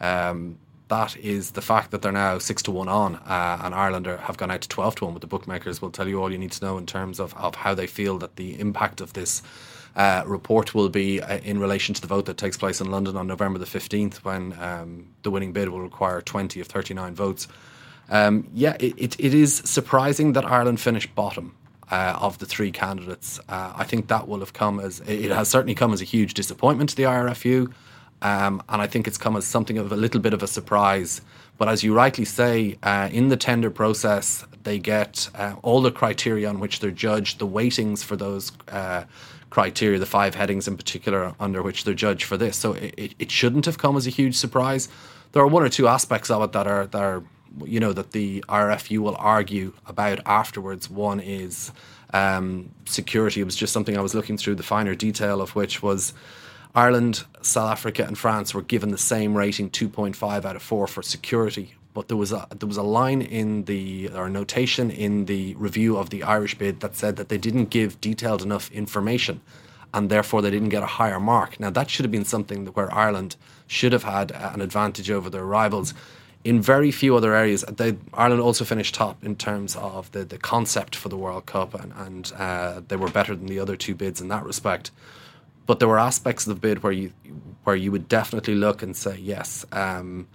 um, 0.00 0.60
that 0.88 1.16
is 1.16 1.52
the 1.52 1.62
fact 1.62 1.90
that 1.90 2.02
they're 2.02 2.12
now 2.12 2.38
six 2.38 2.62
to 2.62 2.70
one 2.70 2.88
on, 2.88 3.16
uh, 3.16 3.60
and 3.62 3.74
Ireland 3.74 4.06
are, 4.06 4.18
have 4.18 4.36
gone 4.36 4.50
out 4.50 4.60
to 4.62 4.68
twelve 4.68 4.94
to 4.96 5.04
one. 5.04 5.14
But 5.14 5.20
the 5.20 5.26
bookmakers 5.26 5.80
will 5.80 5.90
tell 5.90 6.08
you 6.08 6.20
all 6.20 6.30
you 6.30 6.38
need 6.38 6.52
to 6.52 6.64
know 6.64 6.78
in 6.78 6.86
terms 6.86 7.20
of, 7.20 7.34
of 7.36 7.54
how 7.54 7.74
they 7.74 7.86
feel 7.86 8.18
that 8.18 8.36
the 8.36 8.60
impact 8.60 9.00
of 9.00 9.12
this 9.12 9.42
uh, 9.96 10.22
report 10.26 10.74
will 10.74 10.88
be 10.88 11.20
uh, 11.20 11.38
in 11.38 11.58
relation 11.58 11.94
to 11.94 12.00
the 12.00 12.06
vote 12.06 12.26
that 12.26 12.36
takes 12.36 12.56
place 12.56 12.80
in 12.80 12.90
London 12.90 13.16
on 13.16 13.26
November 13.26 13.58
the 13.58 13.66
fifteenth, 13.66 14.24
when 14.24 14.52
um, 14.60 15.06
the 15.22 15.30
winning 15.30 15.52
bid 15.52 15.68
will 15.68 15.80
require 15.80 16.20
twenty 16.20 16.60
of 16.60 16.66
thirty 16.66 16.94
nine 16.94 17.14
votes. 17.14 17.48
Um, 18.10 18.48
yeah, 18.52 18.76
it, 18.78 18.94
it, 18.96 19.20
it 19.20 19.34
is 19.34 19.56
surprising 19.64 20.34
that 20.34 20.44
Ireland 20.44 20.80
finished 20.80 21.14
bottom. 21.14 21.54
Uh, 21.90 22.16
of 22.18 22.38
the 22.38 22.46
three 22.46 22.72
candidates, 22.72 23.38
uh, 23.46 23.74
I 23.76 23.84
think 23.84 24.08
that 24.08 24.26
will 24.26 24.38
have 24.38 24.54
come 24.54 24.80
as 24.80 25.00
it 25.00 25.30
has 25.30 25.50
certainly 25.50 25.74
come 25.74 25.92
as 25.92 26.00
a 26.00 26.04
huge 26.04 26.32
disappointment 26.32 26.88
to 26.90 26.96
the 26.96 27.02
IRFU. 27.02 27.70
Um, 28.24 28.62
and 28.70 28.80
I 28.80 28.86
think 28.86 29.06
it's 29.06 29.18
come 29.18 29.36
as 29.36 29.44
something 29.44 29.76
of 29.76 29.92
a 29.92 29.96
little 29.96 30.20
bit 30.20 30.32
of 30.32 30.42
a 30.42 30.46
surprise. 30.46 31.20
But 31.58 31.68
as 31.68 31.84
you 31.84 31.94
rightly 31.94 32.24
say, 32.24 32.78
uh, 32.82 33.10
in 33.12 33.28
the 33.28 33.36
tender 33.36 33.70
process, 33.70 34.44
they 34.64 34.78
get 34.78 35.28
uh, 35.34 35.56
all 35.62 35.82
the 35.82 35.92
criteria 35.92 36.48
on 36.48 36.58
which 36.58 36.80
they're 36.80 36.90
judged, 36.90 37.38
the 37.38 37.46
weightings 37.46 38.02
for 38.02 38.16
those 38.16 38.50
uh, 38.68 39.04
criteria, 39.50 39.98
the 39.98 40.06
five 40.06 40.34
headings 40.34 40.66
in 40.66 40.76
particular 40.76 41.34
under 41.38 41.62
which 41.62 41.84
they're 41.84 41.94
judged 41.94 42.24
for 42.24 42.38
this. 42.38 42.56
So 42.56 42.72
it, 42.72 43.14
it 43.18 43.30
shouldn't 43.30 43.66
have 43.66 43.76
come 43.76 43.94
as 43.96 44.06
a 44.06 44.10
huge 44.10 44.36
surprise. 44.36 44.88
There 45.32 45.42
are 45.42 45.46
one 45.46 45.62
or 45.62 45.68
two 45.68 45.86
aspects 45.86 46.30
of 46.30 46.42
it 46.42 46.52
that 46.52 46.66
are 46.66 46.86
that 46.86 47.02
are 47.02 47.22
you 47.64 47.78
know 47.78 47.92
that 47.92 48.10
the 48.12 48.42
RFU 48.48 48.98
will 48.98 49.16
argue 49.18 49.74
about 49.86 50.18
afterwards. 50.26 50.88
One 50.88 51.20
is 51.20 51.72
um, 52.12 52.70
security. 52.86 53.42
It 53.42 53.44
was 53.44 53.54
just 53.54 53.72
something 53.72 53.96
I 53.96 54.00
was 54.00 54.14
looking 54.14 54.38
through 54.38 54.54
the 54.56 54.62
finer 54.62 54.94
detail 54.94 55.40
of 55.40 55.54
which 55.54 55.82
was 55.82 56.14
Ireland, 56.74 57.24
South 57.40 57.70
Africa, 57.70 58.04
and 58.04 58.18
France 58.18 58.52
were 58.52 58.62
given 58.62 58.90
the 58.90 58.98
same 58.98 59.36
rating, 59.36 59.70
2.5 59.70 60.44
out 60.44 60.56
of 60.56 60.62
4 60.62 60.88
for 60.88 61.02
security. 61.02 61.74
But 61.92 62.08
there 62.08 62.16
was 62.16 62.32
a 62.32 62.48
there 62.50 62.66
was 62.66 62.76
a 62.76 62.82
line 62.82 63.22
in 63.22 63.66
the 63.66 64.08
or 64.08 64.28
notation 64.28 64.90
in 64.90 65.26
the 65.26 65.54
review 65.54 65.96
of 65.96 66.10
the 66.10 66.24
Irish 66.24 66.58
bid 66.58 66.80
that 66.80 66.96
said 66.96 67.14
that 67.16 67.28
they 67.28 67.38
didn't 67.38 67.66
give 67.66 68.00
detailed 68.00 68.42
enough 68.42 68.68
information, 68.72 69.40
and 69.92 70.10
therefore 70.10 70.42
they 70.42 70.50
didn't 70.50 70.70
get 70.70 70.82
a 70.82 70.86
higher 70.86 71.20
mark. 71.20 71.60
Now 71.60 71.70
that 71.70 71.88
should 71.90 72.04
have 72.04 72.10
been 72.10 72.24
something 72.24 72.66
where 72.66 72.92
Ireland 72.92 73.36
should 73.68 73.92
have 73.92 74.02
had 74.02 74.32
an 74.32 74.60
advantage 74.60 75.08
over 75.08 75.30
their 75.30 75.44
rivals. 75.44 75.94
In 76.42 76.60
very 76.60 76.90
few 76.90 77.16
other 77.16 77.34
areas, 77.34 77.62
they, 77.62 77.96
Ireland 78.12 78.42
also 78.42 78.64
finished 78.64 78.96
top 78.96 79.24
in 79.24 79.36
terms 79.36 79.76
of 79.76 80.10
the, 80.10 80.24
the 80.24 80.36
concept 80.36 80.96
for 80.96 81.08
the 81.08 81.16
World 81.16 81.46
Cup, 81.46 81.74
and, 81.74 81.92
and 81.96 82.32
uh, 82.36 82.82
they 82.88 82.96
were 82.96 83.08
better 83.08 83.36
than 83.36 83.46
the 83.46 83.60
other 83.60 83.76
two 83.76 83.94
bids 83.94 84.20
in 84.20 84.28
that 84.28 84.44
respect. 84.44 84.90
But 85.66 85.78
there 85.78 85.88
were 85.88 85.98
aspects 85.98 86.46
of 86.46 86.54
the 86.54 86.60
bid 86.60 86.82
where 86.82 86.92
you 86.92 87.12
where 87.64 87.76
you 87.76 87.90
would 87.90 88.08
definitely 88.08 88.54
look 88.54 88.82
and 88.82 88.94
say, 88.94 89.16
yes, 89.18 89.64
um, 89.72 90.28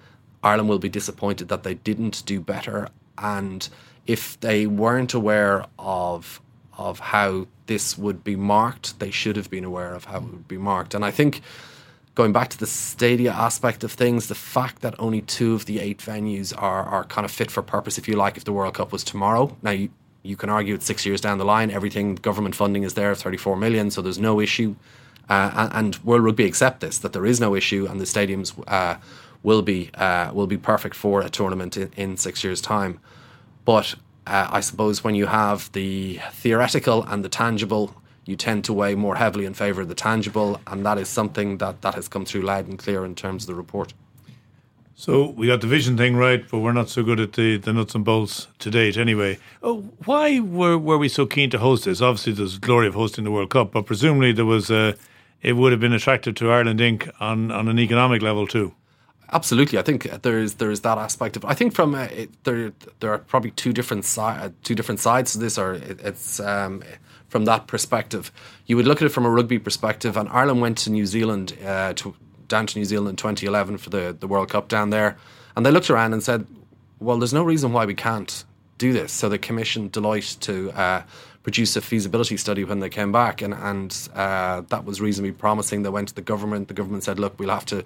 Ireland 0.43 0.67
will 0.67 0.79
be 0.79 0.89
disappointed 0.89 1.47
that 1.49 1.63
they 1.63 1.75
didn't 1.75 2.25
do 2.25 2.39
better, 2.39 2.89
and 3.17 3.67
if 4.07 4.39
they 4.39 4.65
weren't 4.65 5.13
aware 5.13 5.65
of 5.77 6.41
of 6.77 6.99
how 6.99 7.45
this 7.67 7.97
would 7.97 8.23
be 8.23 8.35
marked, 8.35 8.99
they 8.99 9.11
should 9.11 9.35
have 9.35 9.49
been 9.49 9.65
aware 9.65 9.93
of 9.93 10.05
how 10.05 10.17
it 10.17 10.23
would 10.23 10.47
be 10.47 10.57
marked. 10.57 10.93
And 10.95 11.03
I 11.03 11.11
think 11.11 11.41
going 12.15 12.33
back 12.33 12.49
to 12.49 12.57
the 12.57 12.65
stadia 12.65 13.31
aspect 13.31 13.83
of 13.83 13.91
things, 13.91 14.27
the 14.27 14.35
fact 14.35 14.81
that 14.81 14.95
only 14.97 15.21
two 15.21 15.53
of 15.53 15.65
the 15.65 15.79
eight 15.79 15.99
venues 15.99 16.53
are, 16.57 16.83
are 16.83 17.03
kind 17.03 17.25
of 17.25 17.31
fit 17.31 17.51
for 17.51 17.61
purpose, 17.61 17.97
if 17.97 18.07
you 18.07 18.15
like, 18.15 18.37
if 18.37 18.43
the 18.45 18.51
World 18.51 18.73
Cup 18.73 18.91
was 18.91 19.03
tomorrow. 19.03 19.55
Now, 19.61 19.71
you, 19.71 19.89
you 20.23 20.35
can 20.35 20.49
argue 20.49 20.73
it's 20.73 20.85
six 20.85 21.05
years 21.05 21.21
down 21.21 21.37
the 21.37 21.45
line, 21.45 21.69
everything, 21.69 22.15
government 22.15 22.55
funding 22.55 22.83
is 22.83 22.93
there, 22.95 23.13
34 23.13 23.55
million, 23.57 23.91
so 23.91 24.01
there's 24.01 24.19
no 24.19 24.39
issue. 24.39 24.75
Uh, 25.29 25.69
and, 25.73 25.97
World 26.03 26.23
Rugby 26.23 26.45
accept 26.45 26.79
this, 26.79 26.97
that 26.97 27.13
there 27.13 27.25
is 27.25 27.39
no 27.39 27.55
issue 27.55 27.87
and 27.89 28.01
the 28.01 28.05
stadiums 28.05 28.53
uh, 28.67 28.97
will 29.43 29.61
be 29.61 29.91
uh, 29.93 30.31
will 30.33 30.47
be 30.47 30.57
perfect 30.57 30.95
for 30.95 31.21
a 31.21 31.29
tournament 31.29 31.77
in, 31.77 31.91
in 31.95 32.17
six 32.17 32.43
years' 32.43 32.61
time. 32.61 32.99
But 33.63 33.95
uh, 34.25 34.47
I 34.51 34.59
suppose 34.59 35.03
when 35.03 35.15
you 35.15 35.27
have 35.27 35.71
the 35.73 36.19
theoretical 36.31 37.03
and 37.03 37.23
the 37.23 37.29
tangible, 37.29 37.95
you 38.25 38.35
tend 38.35 38.63
to 38.65 38.73
weigh 38.73 38.95
more 38.95 39.15
heavily 39.15 39.45
in 39.45 39.53
favour 39.53 39.81
of 39.81 39.87
the 39.87 39.95
tangible, 39.95 40.59
and 40.67 40.85
that 40.85 40.97
is 40.97 41.07
something 41.07 41.57
that, 41.57 41.81
that 41.81 41.95
has 41.95 42.07
come 42.07 42.25
through 42.25 42.41
loud 42.41 42.67
and 42.67 42.77
clear 42.77 43.05
in 43.05 43.15
terms 43.15 43.43
of 43.43 43.47
the 43.47 43.55
report. 43.55 43.93
So 44.95 45.29
we 45.29 45.47
got 45.47 45.61
the 45.61 45.67
vision 45.67 45.95
thing 45.95 46.17
right, 46.17 46.43
but 46.51 46.59
we're 46.59 46.73
not 46.73 46.89
so 46.89 47.03
good 47.03 47.21
at 47.21 47.33
the, 47.33 47.55
the 47.55 47.71
nuts 47.71 47.95
and 47.95 48.03
bolts 48.03 48.47
to 48.59 48.69
date 48.69 48.97
anyway. 48.97 49.37
Oh, 49.63 49.83
why 50.03 50.41
were, 50.41 50.77
were 50.77 50.97
we 50.97 51.07
so 51.07 51.25
keen 51.25 51.49
to 51.51 51.57
host 51.57 51.85
this? 51.85 52.01
Obviously, 52.01 52.33
there's 52.33 52.57
glory 52.57 52.87
of 52.87 52.95
hosting 52.95 53.23
the 53.23 53.31
World 53.31 53.49
Cup, 53.49 53.71
but 53.71 53.85
presumably 53.85 54.33
there 54.33 54.45
was 54.45 54.69
a, 54.69 54.95
it 55.41 55.54
would 55.54 55.71
have 55.71 55.82
been 55.82 55.93
attractive 55.93 56.36
to 56.36 56.52
Ireland 56.52 56.80
Inc. 56.80 57.10
on, 57.19 57.52
on 57.52 57.67
an 57.67 57.80
economic 57.80 58.21
level 58.21 58.47
too. 58.47 58.73
Absolutely, 59.32 59.78
I 59.78 59.84
think 59.84 60.04
there 60.23 60.39
is 60.39 60.56
there 60.56 60.71
is 60.71 60.82
that 60.82 60.97
aspect 60.97 61.38
of. 61.38 61.45
I 61.45 61.54
think 61.54 61.75
from 61.75 61.93
uh, 61.93 62.08
it, 62.12 62.43
there 62.45 62.73
there 62.99 63.12
are 63.13 63.19
probably 63.19 63.52
two 63.52 63.71
different 63.71 64.17
uh, 64.17 64.49
two 64.63 64.73
different 64.73 64.99
sides 64.99 65.34
to 65.34 65.38
this, 65.38 65.56
or 65.56 65.73
it, 65.73 66.02
it's 66.02 66.39
um, 66.39 66.84
from 67.28 67.45
that 67.45 67.67
perspective. 67.67 68.32
You 68.65 68.75
would 68.75 68.88
look 68.88 69.04
at 69.04 69.06
it 69.06 69.10
from 69.10 69.28
a 69.28 69.30
rugby 69.30 69.60
perspective, 69.60 70.17
and 70.17 70.28
Ireland 70.30 70.62
went 70.62 70.80
to 70.80 70.89
New 70.89 71.06
Zealand 71.06 71.56
uh, 71.63 71.93
to 71.93 72.15
down 72.47 72.65
to 72.65 72.80
New 72.80 72.86
Zealand 72.86 73.10
in 73.10 73.15
2011 73.17 73.78
for 73.78 73.91
the 73.91 74.17
the 74.19 74.28
World 74.28 74.49
Cup 74.49 74.67
down 74.67 74.89
there, 74.89 75.15
and 75.56 75.63
they 75.63 75.69
looked 75.69 75.91
around 75.91 76.13
and 76.13 76.23
said, 76.23 76.47
"Well, 76.99 77.19
there's 77.19 77.34
no 77.34 77.43
reason 77.43 77.71
why 77.71 77.86
we 77.86 77.93
can't 77.93 78.43
do 78.80 78.93
this." 78.93 79.12
So 79.12 79.30
they 79.30 79.38
commissioned 79.38 79.91
Deloitte 79.91 80.39
to. 80.39 80.71
Uh, 80.71 81.04
produce 81.49 81.75
a 81.75 81.81
feasibility 81.81 82.38
study 82.38 82.63
when 82.63 82.79
they 82.79 82.89
came 82.89 83.12
back, 83.12 83.41
and 83.41 83.55
and 83.55 84.09
uh, 84.13 84.62
that 84.69 84.85
was 84.85 85.01
reasonably 85.01 85.31
promising. 85.31 85.81
They 85.81 85.89
went 85.89 86.07
to 86.09 86.15
the 86.15 86.27
government. 86.33 86.67
The 86.67 86.75
government 86.75 87.03
said, 87.03 87.17
"Look, 87.17 87.39
we'll 87.39 87.49
have 87.59 87.65
to 87.65 87.83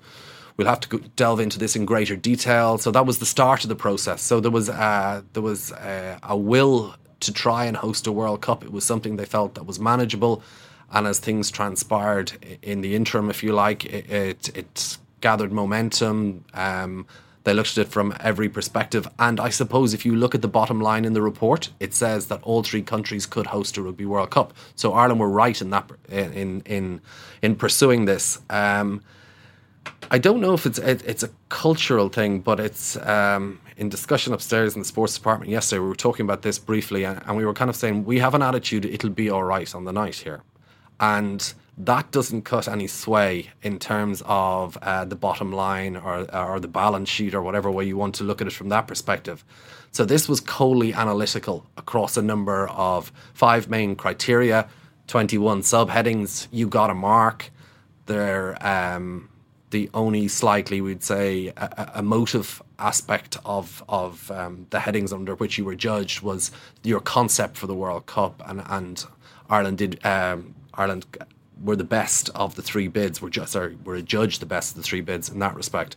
We'll 0.56 0.68
have 0.68 0.82
to 0.82 1.00
delve 1.16 1.40
into 1.40 1.58
this 1.58 1.76
in 1.76 1.84
greater 1.86 2.16
detail. 2.16 2.78
So 2.78 2.92
that 2.92 3.08
was 3.08 3.18
the 3.18 3.26
start 3.26 3.64
of 3.64 3.70
the 3.70 3.76
process. 3.76 4.22
So 4.22 4.40
there 4.40 4.52
was 4.52 4.70
uh, 4.70 5.24
there 5.34 5.42
was 5.42 5.72
uh, 5.72 6.20
a 6.22 6.38
will 6.38 6.94
to 7.22 7.34
try 7.34 7.66
and 7.66 7.76
host 7.76 8.06
a 8.06 8.12
World 8.12 8.42
Cup. 8.42 8.64
It 8.64 8.72
was 8.72 8.84
something 8.86 9.16
they 9.16 9.26
felt 9.26 9.56
that 9.56 9.66
was 9.66 9.80
manageable, 9.80 10.44
and 10.92 11.08
as 11.08 11.18
things 11.20 11.50
transpired 11.50 12.34
in 12.62 12.82
the 12.82 12.94
interim, 12.96 13.30
if 13.32 13.42
you 13.44 13.52
like, 13.54 13.86
it, 13.86 14.06
it, 14.12 14.58
it 14.58 14.98
gathered 15.22 15.52
momentum. 15.52 16.46
Um, 16.54 17.08
they 17.44 17.54
looked 17.54 17.78
at 17.78 17.88
it 17.88 17.92
from 17.92 18.16
every 18.20 18.48
perspective, 18.48 19.08
and 19.20 19.40
I 19.40 19.50
suppose 19.50 19.94
if 19.94 20.06
you 20.06 20.16
look 20.16 20.34
at 20.34 20.42
the 20.42 20.48
bottom 20.48 20.80
line 20.80 21.04
in 21.04 21.14
the 21.14 21.22
report, 21.22 21.70
it 21.80 21.94
says 21.94 22.28
that 22.28 22.42
all 22.44 22.64
three 22.64 22.82
countries 22.82 23.26
could 23.26 23.48
host 23.48 23.78
a 23.78 23.82
Rugby 23.82 24.06
World 24.06 24.30
Cup. 24.32 24.54
So 24.76 24.94
Ireland 24.94 25.20
were 25.20 25.30
right 25.30 25.62
in 25.62 25.70
that 25.72 25.90
in 26.10 26.62
in 26.62 27.02
in 27.42 27.56
pursuing 27.56 28.06
this. 28.06 28.40
Um, 28.50 29.02
I 30.12 30.18
don't 30.18 30.42
know 30.42 30.54
if 30.54 30.66
it's 30.66 30.80
it, 30.80 31.04
it's 31.06 31.24
a 31.24 31.30
cultural 31.50 32.10
thing, 32.10 32.40
but 32.40 32.60
it's 32.60 32.96
um, 32.98 33.60
in 33.78 33.90
discussion 33.90 34.34
upstairs 34.34 34.76
in 34.76 34.82
the 34.82 34.86
sports 34.86 35.14
department 35.16 35.52
yesterday. 35.52 35.80
We 35.80 35.88
were 35.88 35.96
talking 35.96 36.26
about 36.26 36.42
this 36.44 36.60
briefly, 36.60 37.04
and, 37.04 37.22
and 37.26 37.36
we 37.36 37.46
were 37.46 37.54
kind 37.54 37.70
of 37.70 37.76
saying 37.76 38.06
we 38.06 38.20
have 38.20 38.34
an 38.34 38.42
attitude 38.42 38.86
it'll 38.86 39.10
be 39.10 39.30
all 39.30 39.44
right 39.44 39.74
on 39.76 39.86
the 39.86 39.94
night 39.94 40.16
here, 40.16 40.42
and 41.00 41.54
that 41.78 42.12
doesn't 42.12 42.44
cut 42.44 42.68
any 42.68 42.88
sway 42.88 43.50
in 43.62 43.80
terms 43.80 44.22
of 44.26 44.78
uh, 44.82 45.06
the 45.06 45.16
bottom 45.16 45.52
line 45.52 45.96
or 45.96 46.28
or 46.36 46.60
the 46.60 46.68
balance 46.68 47.10
sheet 47.10 47.34
or 47.34 47.42
whatever 47.42 47.72
way 47.72 47.86
you 47.86 47.98
want 47.98 48.16
to 48.16 48.24
look 48.24 48.42
at 48.42 48.48
it 48.48 48.54
from 48.54 48.70
that 48.70 48.88
perspective. 48.88 49.44
So 49.92 50.06
this 50.06 50.30
was 50.30 50.42
wholly 50.48 50.94
analytical 50.94 51.66
across 51.78 52.18
a 52.18 52.22
number 52.22 52.68
of 52.70 53.12
five 53.34 53.70
main 53.70 53.96
criteria, 53.96 54.68
twenty 55.08 55.38
one 55.38 55.62
subheadings. 55.62 56.48
You 56.52 56.68
got 56.68 56.90
a 56.90 56.96
mark. 56.96 57.52
There. 58.06 58.58
Um, 58.66 59.30
the 59.70 59.90
only 59.94 60.28
slightly, 60.28 60.82
we'd 60.82 61.04
say, 61.04 61.52
emotive 61.96 62.62
aspect 62.78 63.38
of 63.44 63.84
of 63.90 64.30
um, 64.30 64.68
the 64.70 64.80
headings 64.80 65.12
under 65.12 65.34
which 65.36 65.58
you 65.58 65.66
were 65.66 65.74
judged 65.76 66.22
was 66.22 66.52
your 66.84 67.00
concept 67.00 67.58
for 67.58 67.66
the 67.66 67.74
World 67.74 68.06
Cup, 68.06 68.42
and 68.46 68.62
and 68.70 69.06
Ireland 69.50 69.80
did 69.80 70.06
um, 70.06 70.54
Ireland 70.76 71.06
were 71.62 71.76
the 71.76 71.84
best 71.84 72.30
of 72.36 72.56
the 72.56 72.62
three 72.62 72.88
bids. 72.88 73.22
Were 73.22 73.30
just 73.30 73.54
sorry, 73.54 73.78
were 73.84 73.96
adjudged 73.96 74.42
the 74.42 74.46
best 74.46 74.72
of 74.72 74.78
the 74.78 74.84
three 74.84 75.02
bids 75.02 75.30
in 75.30 75.40
that 75.40 75.56
respect. 75.56 75.96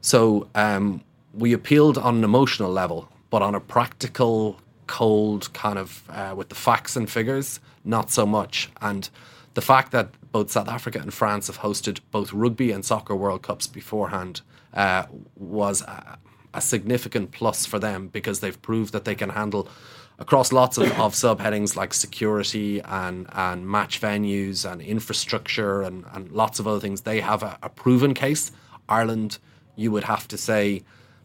So 0.00 0.48
um, 0.54 1.02
we 1.34 1.52
appealed 1.52 1.98
on 1.98 2.16
an 2.16 2.24
emotional 2.24 2.70
level, 2.70 3.08
but 3.30 3.42
on 3.42 3.54
a 3.54 3.60
practical, 3.60 4.60
cold 4.86 5.52
kind 5.52 5.78
of 5.78 6.02
uh, 6.08 6.34
with 6.36 6.48
the 6.48 6.54
facts 6.54 6.96
and 6.96 7.08
figures, 7.10 7.60
not 7.84 8.10
so 8.10 8.26
much. 8.26 8.70
And 8.80 9.08
the 9.54 9.60
fact 9.60 9.92
that 9.92 10.08
both 10.32 10.50
South 10.50 10.68
Africa 10.68 10.98
and 10.98 11.12
France 11.12 11.46
have 11.48 11.58
hosted 11.58 12.00
both 12.10 12.32
rugby 12.32 12.70
and 12.70 12.84
soccer 12.84 13.14
World 13.14 13.42
Cups 13.42 13.66
beforehand 13.66 14.40
uh, 14.74 15.04
was 15.36 15.82
a, 15.82 16.18
a, 16.54 16.60
significant 16.60 17.30
plus 17.32 17.66
for 17.66 17.78
them 17.78 18.08
because 18.08 18.40
they've 18.40 18.60
proved 18.62 18.92
that 18.92 19.04
they 19.04 19.14
can 19.14 19.30
handle 19.30 19.68
across 20.18 20.52
lots 20.52 20.78
of, 20.78 20.90
of 20.98 21.14
subheadings 21.14 21.76
like 21.76 21.94
security 21.94 22.80
and, 22.80 23.26
and 23.32 23.66
match 23.66 24.00
venues 24.00 24.70
and 24.70 24.82
infrastructure 24.82 25.82
and, 25.82 26.04
and 26.12 26.32
lots 26.32 26.58
of 26.58 26.66
other 26.66 26.80
things. 26.80 27.02
They 27.02 27.20
have 27.20 27.42
a, 27.42 27.58
a 27.62 27.68
proven 27.68 28.14
case. 28.14 28.50
Ireland, 28.88 29.38
you 29.76 29.92
would 29.92 30.04
have 30.04 30.26
to 30.28 30.38
say, 30.38 30.82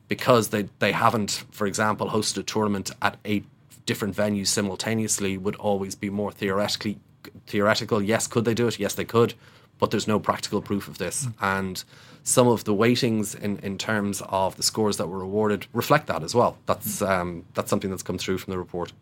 because 0.08 0.50
they, 0.50 0.70
they 0.80 0.92
haven't, 0.92 1.44
for 1.52 1.66
example, 1.66 2.10
hosted 2.10 2.38
a 2.38 2.44
tournament 2.44 2.92
at 3.02 3.18
eight 3.26 3.46
different 3.86 4.16
venues 4.16 4.48
simultaneously, 4.48 5.38
would 5.38 5.56
always 5.56 5.96
be 5.96 6.10
more 6.10 6.32
theoretically 6.32 7.00
theoretical. 7.48 8.02
Yes, 8.02 8.28
could 8.28 8.46
they 8.46 8.54
do 8.54 8.68
it? 8.68 8.80
Yes, 8.80 8.94
they 8.94 9.06
could, 9.06 9.34
but 9.80 9.92
there's 9.92 10.08
no 10.08 10.20
practical 10.20 10.62
proof 10.62 10.88
of 10.88 10.98
this. 10.98 11.28
And 11.42 11.84
some 12.24 12.48
of 12.48 12.64
the 12.64 12.74
weightings 12.74 13.36
in, 13.36 13.58
in 13.60 13.78
terms 13.78 14.22
of 14.30 14.56
the 14.56 14.64
scores 14.64 14.98
that 14.98 15.08
were 15.08 15.22
awarded 15.22 15.68
reflect 15.74 16.08
that 16.08 16.24
as 16.24 16.34
well. 16.34 16.58
That's 16.66 17.02
um, 17.02 17.46
that's 17.54 17.70
something 17.70 17.90
that's 17.90 18.04
come 18.04 18.18
through 18.18 18.38
from 18.38 18.52
the 18.52 18.58
report. 18.58 18.94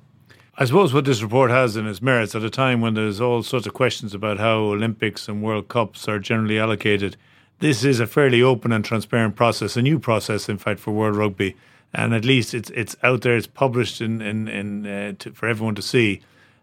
I 0.57 0.65
suppose 0.65 0.93
what 0.93 1.05
this 1.05 1.21
report 1.21 1.49
has 1.49 1.77
in 1.77 1.88
its 1.88 2.01
merits 2.01 2.36
at 2.36 2.43
a 2.43 2.49
time 2.49 2.81
when 2.81 2.93
there's 2.93 3.21
all 3.21 3.41
sorts 3.41 3.65
of 3.65 3.73
questions 3.73 4.13
about 4.13 4.38
how 4.38 4.57
Olympics 4.57 5.27
and 5.27 5.41
World 5.41 5.69
Cups 5.69 6.07
are 6.10 6.19
generally 6.19 6.60
allocated. 6.60 7.15
This 7.60 7.84
is 7.84 7.99
a 7.99 8.07
fairly 8.07 8.41
open 8.41 8.71
and 8.71 8.84
transparent 8.84 9.36
process, 9.36 9.77
a 9.77 9.81
new 9.81 9.97
process, 9.97 10.49
in 10.49 10.57
fact, 10.57 10.79
for 10.79 10.91
World 10.91 11.15
Rugby, 11.15 11.55
and 11.93 12.13
at 12.13 12.25
least 12.25 12.53
it's 12.53 12.69
it's 12.71 12.95
out 13.03 13.21
there, 13.21 13.38
it's 13.38 13.47
published 13.47 14.01
in 14.01 14.21
in, 14.21 14.47
in 14.47 14.88
uh, 14.88 15.13
to, 15.19 15.31
for 15.31 15.47
everyone 15.47 15.75
to 15.75 15.81
see. 15.81 16.21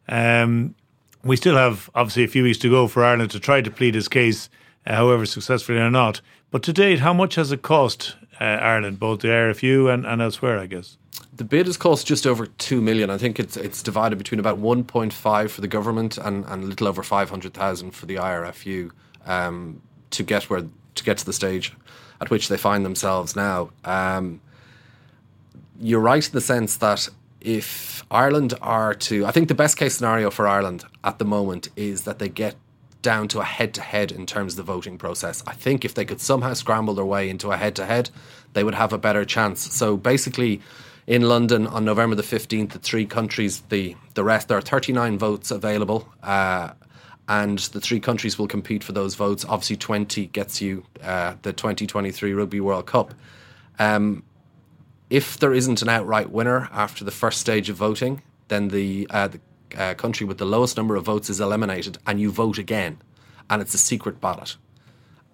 Um, 0.09 0.75
we 1.29 1.37
still 1.37 1.57
have 1.57 1.91
obviously 1.95 2.25
a 2.25 2.29
few 2.29 2.43
weeks 2.43 2.59
to 2.59 2.71
go 2.71 2.89
for 2.89 3.05
Ireland 3.05 3.31
to 3.33 3.41
try 3.41 3.61
to 3.61 3.71
plead 3.71 3.95
his 3.95 4.09
case, 4.09 4.49
uh, 4.87 4.95
however 4.95 5.27
successfully 5.27 5.79
or 5.79 5.91
not. 5.91 6.21
But 6.51 6.63
to 6.65 6.73
date, 6.73 7.01
how 7.01 7.13
much 7.13 7.35
has 7.35 7.53
it 7.53 7.63
cost 7.63 8.17
uh, 8.41 8.45
Ireland, 8.45 8.99
both 8.99 9.21
the 9.21 9.29
RFU 9.29 9.93
and, 9.93 10.07
and 10.07 10.23
elsewhere? 10.23 10.59
I 10.59 10.67
guess 10.67 10.97
the 11.35 11.45
bid 11.45 11.67
has 11.67 11.77
cost 11.77 12.07
just 12.07 12.27
over 12.27 12.47
two 12.47 12.81
million. 12.81 13.11
I 13.11 13.19
think 13.19 13.39
it's 13.39 13.57
it's 13.57 13.83
divided 13.83 14.17
between 14.17 14.41
about 14.41 14.59
one 14.59 14.85
point 14.85 15.13
five 15.13 15.53
for 15.53 15.61
the 15.61 15.69
government 15.69 16.19
and, 16.19 16.45
and 16.47 16.65
a 16.65 16.67
little 16.67 16.89
over 16.89 17.03
five 17.03 17.31
hundred 17.31 17.55
thousand 17.55 17.93
for 17.93 18.07
the 18.07 18.17
IRFU 18.17 18.91
um, 19.27 19.81
to 20.11 20.23
get 20.23 20.45
where 20.51 20.65
to 20.95 21.05
get 21.05 21.19
to 21.19 21.27
the 21.27 21.33
stage 21.33 21.73
at 22.21 22.31
which 22.31 22.49
they 22.49 22.57
find 22.57 22.85
themselves 22.85 23.37
now. 23.37 23.71
Um, 23.85 24.41
you're 25.81 26.01
right 26.01 26.27
in 26.27 26.33
the 26.33 26.41
sense 26.41 26.77
that 26.79 27.09
if 27.41 28.05
Ireland 28.11 28.55
are 28.61 28.95
to, 28.95 29.27
I 29.27 29.31
think 29.31 29.49
the 29.49 29.55
best 29.55 29.77
case 29.77 29.97
scenario 29.97 30.31
for 30.31 30.47
Ireland 30.47 30.85
at 31.05 31.19
the 31.19 31.25
moment 31.25 31.69
is 31.77 32.03
that 32.03 32.19
they 32.19 32.29
get 32.29 32.57
down 33.01 33.29
to 33.29 33.41
a 33.41 33.45
head 33.45 33.73
to 33.75 33.81
head 33.81 34.11
in 34.11 34.27
terms 34.27 34.55
of 34.55 34.57
the 34.59 34.73
voting 34.73 34.99
process. 34.99 35.43
I 35.47 35.55
think 35.55 35.85
if 35.85 35.95
they 35.95 36.05
could 36.05 36.21
somehow 36.21 36.55
scramble 36.55 36.95
their 36.95 37.05
way 37.05 37.31
into 37.31 37.53
a 37.53 37.57
head 37.57 37.77
to 37.77 37.87
head, 37.87 38.11
they 38.55 38.65
would 38.65 38.75
have 38.75 38.93
a 38.93 38.99
better 38.99 39.25
chance. 39.25 39.73
So 39.73 39.97
basically, 39.97 40.61
in 41.07 41.23
London 41.23 41.67
on 41.67 41.85
November 41.85 42.17
the 42.17 42.23
15th, 42.23 42.73
the 42.73 42.79
three 42.79 43.07
countries, 43.07 43.63
the, 43.69 43.97
the 44.15 44.25
rest, 44.25 44.49
there 44.49 44.59
are 44.59 44.63
39 44.63 45.19
votes 45.19 45.51
available. 45.51 46.09
Uh, 46.23 46.71
and 47.29 47.59
the 47.59 47.81
three 47.81 48.01
countries 48.01 48.39
will 48.39 48.49
compete 48.49 48.83
for 48.83 48.93
those 48.93 49.15
votes. 49.15 49.45
Obviously, 49.49 49.77
20 49.77 50.27
gets 50.29 50.61
you 50.61 50.85
uh, 51.03 51.35
the 51.43 51.53
2023 51.53 52.33
Rugby 52.33 52.61
World 52.61 52.87
Cup. 52.87 53.15
Um, 53.79 54.25
if 55.11 55.39
there 55.39 55.55
isn't 55.55 55.83
an 55.83 55.89
outright 55.89 56.31
winner 56.31 56.69
after 56.73 57.05
the 57.05 57.11
first 57.11 57.41
stage 57.41 57.71
of 57.71 57.77
voting, 57.77 58.23
then 58.49 58.69
the, 58.69 59.07
uh, 59.11 59.29
the 59.29 59.41
uh, 59.77 59.95
country 59.95 60.27
with 60.27 60.39
the 60.39 60.45
lowest 60.45 60.77
number 60.77 60.97
of 60.97 61.05
votes 61.05 61.31
is 61.31 61.41
eliminated, 61.41 61.99
and 62.07 62.21
you 62.21 62.31
vote 62.31 62.59
again. 62.59 62.99
and 63.51 63.63
it's 63.63 63.75
a 63.75 63.79
secret 63.79 64.21
ballot. 64.21 64.57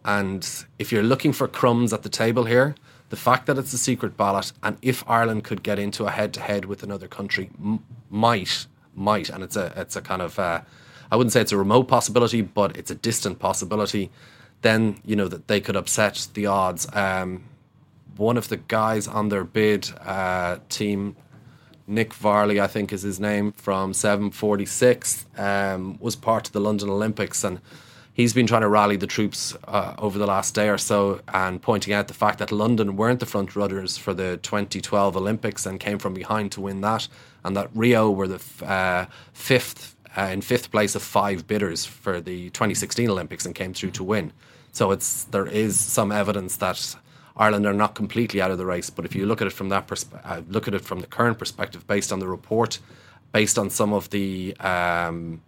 And 0.05 0.47
if 0.79 0.93
you're 0.93 1.03
looking 1.03 1.33
for 1.33 1.49
crumbs 1.49 1.93
at 1.93 2.03
the 2.03 2.09
table 2.09 2.45
here, 2.45 2.75
the 3.11 3.17
fact 3.17 3.47
that 3.47 3.59
it's 3.59 3.73
a 3.73 3.79
secret 3.79 4.17
ballot, 4.17 4.53
and 4.63 4.77
if 4.83 5.09
Ireland 5.09 5.45
could 5.45 5.63
get 5.63 5.79
into 5.79 6.05
a 6.05 6.11
head-to-head 6.11 6.65
with 6.65 6.83
another 6.83 7.09
country, 7.09 7.51
m- 7.63 7.85
might, 8.11 8.67
might, 8.95 9.29
and 9.31 9.43
it's 9.43 9.57
a, 9.57 9.73
it's 9.77 9.97
a 9.97 10.01
kind 10.01 10.23
of, 10.23 10.39
uh, 10.39 10.61
I 11.11 11.17
wouldn't 11.17 11.33
say 11.33 11.41
it's 11.41 11.53
a 11.53 11.59
remote 11.59 11.85
possibility, 11.85 12.43
but 12.43 12.77
it's 12.77 12.91
a 12.91 12.95
distant 12.95 13.39
possibility. 13.39 14.11
Then 14.63 14.99
you 15.05 15.17
know 15.17 15.29
that 15.29 15.49
they 15.49 15.61
could 15.61 15.77
upset 15.77 16.29
the 16.35 16.47
odds. 16.47 16.87
Um, 16.95 17.45
one 18.17 18.37
of 18.37 18.49
the 18.49 18.57
guys 18.57 19.07
on 19.09 19.29
their 19.29 19.45
bid 19.45 19.91
uh, 20.01 20.59
team, 20.69 21.17
Nick 21.87 22.15
Varley, 22.15 22.61
I 22.61 22.67
think 22.67 22.93
is 22.93 23.03
his 23.03 23.21
name, 23.21 23.53
from 23.53 23.93
Seven46, 23.93 25.39
um, 25.39 25.99
was 26.01 26.17
part 26.17 26.47
of 26.47 26.53
the 26.53 26.61
London 26.61 26.89
Olympics 26.89 27.45
and 27.45 27.61
he's 28.15 28.33
been 28.33 28.47
trying 28.47 28.63
to 28.63 28.69
rally 28.69 28.97
the 28.97 29.07
troops 29.07 29.55
uh, 29.69 29.95
over 29.99 30.19
the 30.19 30.27
last 30.27 30.55
day 30.55 30.69
or 30.69 30.79
so 30.79 31.21
and 31.35 31.61
pointing 31.61 31.93
out 31.93 32.09
the 32.09 32.15
fact 32.15 32.39
that 32.39 32.51
London 32.51 32.97
weren't 32.97 33.21
the 33.21 33.27
front 33.27 33.55
runners 33.55 33.99
for 33.99 34.15
the 34.15 34.39
2012 34.39 35.17
Olympics 35.17 35.67
and 35.67 35.79
came 35.79 35.99
from 35.99 36.15
behind 36.15 36.53
to 36.53 36.61
win 36.61 36.81
that, 36.81 37.07
and 37.45 37.57
that 37.57 37.69
Rio 37.75 38.11
were 38.11 38.29
the 38.29 38.37
f- 38.37 38.63
uh, 38.63 39.07
fifth 39.33 39.95
uh, 40.17 40.31
in 40.33 40.41
fifth 40.41 40.71
place 40.71 40.95
of 40.95 41.03
five 41.03 41.45
bidders 41.47 41.85
for 41.85 42.21
the 42.21 42.49
2016 42.51 43.11
Olympics 43.11 43.45
and 43.45 43.55
came 43.55 43.75
through 43.75 43.91
to 43.91 44.05
win. 44.05 44.33
So 44.71 44.93
it's 44.93 45.25
there 45.25 45.47
is 45.47 45.79
some 45.79 46.13
evidence 46.13 46.57
that 46.59 46.97
Ireland 47.37 47.67
are 47.67 47.75
not 47.75 47.95
completely 47.95 48.41
out 48.41 48.51
of 48.51 48.59
the 48.59 48.67
race. 48.67 48.91
But 48.91 49.05
if 49.05 49.15
you 49.15 49.27
look 49.27 49.41
at 49.41 49.47
it 49.47 49.53
from 49.53 49.69
that 49.71 49.91
uh, 50.25 50.43
look 50.49 50.69
at 50.69 50.75
it 50.75 50.83
from 50.83 51.01
the 51.01 51.07
current 51.07 51.39
perspective, 51.39 51.87
based 51.87 52.13
on 52.13 52.21
the 52.21 52.29
report, 52.29 52.79
based 53.33 53.59
on 53.59 53.71
some 53.71 53.93
of 53.93 54.11
the 54.11 54.57
um, 54.61 55.43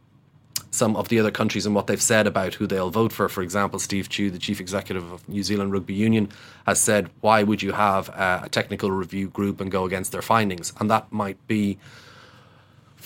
some 0.70 0.96
of 0.96 1.08
the 1.08 1.18
other 1.18 1.30
countries 1.30 1.64
and 1.64 1.74
what 1.74 1.86
they've 1.86 2.02
said 2.02 2.26
about 2.26 2.54
who 2.54 2.66
they'll 2.66 2.90
vote 2.90 3.12
for. 3.12 3.28
For 3.28 3.42
example, 3.42 3.78
Steve 3.78 4.08
Tew, 4.08 4.30
the 4.30 4.38
chief 4.38 4.60
executive 4.60 5.10
of 5.10 5.26
New 5.28 5.42
Zealand 5.42 5.72
Rugby 5.72 5.94
Union, 5.94 6.28
has 6.66 6.80
said, 6.80 7.08
"Why 7.20 7.42
would 7.42 7.62
you 7.62 7.72
have 7.72 8.10
uh, 8.10 8.40
a 8.44 8.48
technical 8.48 8.90
review 8.90 9.28
group 9.28 9.60
and 9.60 9.70
go 9.70 9.84
against 9.84 10.12
their 10.12 10.22
findings?" 10.22 10.72
And 10.78 10.90
that 10.90 11.10
might 11.12 11.38
be 11.46 11.78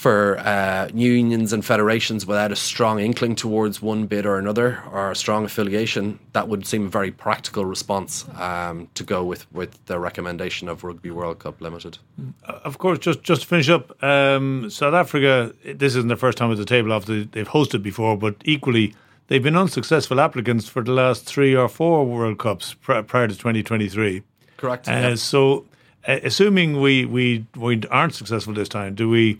for 0.00 0.38
uh, 0.38 0.88
unions 0.94 1.52
and 1.52 1.62
federations 1.62 2.24
without 2.24 2.50
a 2.50 2.56
strong 2.56 2.98
inkling 2.98 3.34
towards 3.34 3.82
one 3.82 4.06
bid 4.06 4.24
or 4.24 4.38
another 4.38 4.82
or 4.90 5.10
a 5.10 5.14
strong 5.14 5.44
affiliation, 5.44 6.18
that 6.32 6.48
would 6.48 6.66
seem 6.66 6.86
a 6.86 6.88
very 6.88 7.10
practical 7.10 7.66
response 7.66 8.24
um, 8.36 8.88
to 8.94 9.04
go 9.04 9.22
with, 9.22 9.44
with 9.52 9.84
the 9.84 9.98
recommendation 9.98 10.70
of 10.70 10.84
Rugby 10.84 11.10
World 11.10 11.40
Cup 11.40 11.60
Limited. 11.60 11.98
Of 12.44 12.78
course, 12.78 12.98
just 12.98 13.22
just 13.22 13.42
to 13.42 13.46
finish 13.46 13.68
up, 13.68 14.02
um, 14.02 14.70
South 14.70 14.94
Africa. 14.94 15.54
This 15.66 15.94
isn't 15.96 16.08
the 16.08 16.16
first 16.16 16.38
time 16.38 16.50
at 16.50 16.56
the 16.56 16.64
table. 16.64 16.94
After 16.94 17.24
they've 17.24 17.46
hosted 17.46 17.82
before, 17.82 18.16
but 18.16 18.36
equally 18.46 18.94
they've 19.26 19.42
been 19.42 19.56
unsuccessful 19.56 20.18
applicants 20.18 20.66
for 20.66 20.82
the 20.82 20.92
last 20.92 21.26
three 21.26 21.54
or 21.54 21.68
four 21.68 22.06
World 22.06 22.38
Cups 22.38 22.72
pr- 22.72 23.02
prior 23.02 23.28
to 23.28 23.34
2023. 23.34 24.22
Correct. 24.56 24.88
Uh, 24.88 24.92
yeah. 24.92 25.14
So, 25.16 25.66
uh, 26.08 26.20
assuming 26.22 26.80
we, 26.80 27.04
we 27.04 27.44
we 27.54 27.82
aren't 27.90 28.14
successful 28.14 28.54
this 28.54 28.70
time, 28.70 28.94
do 28.94 29.10
we 29.10 29.38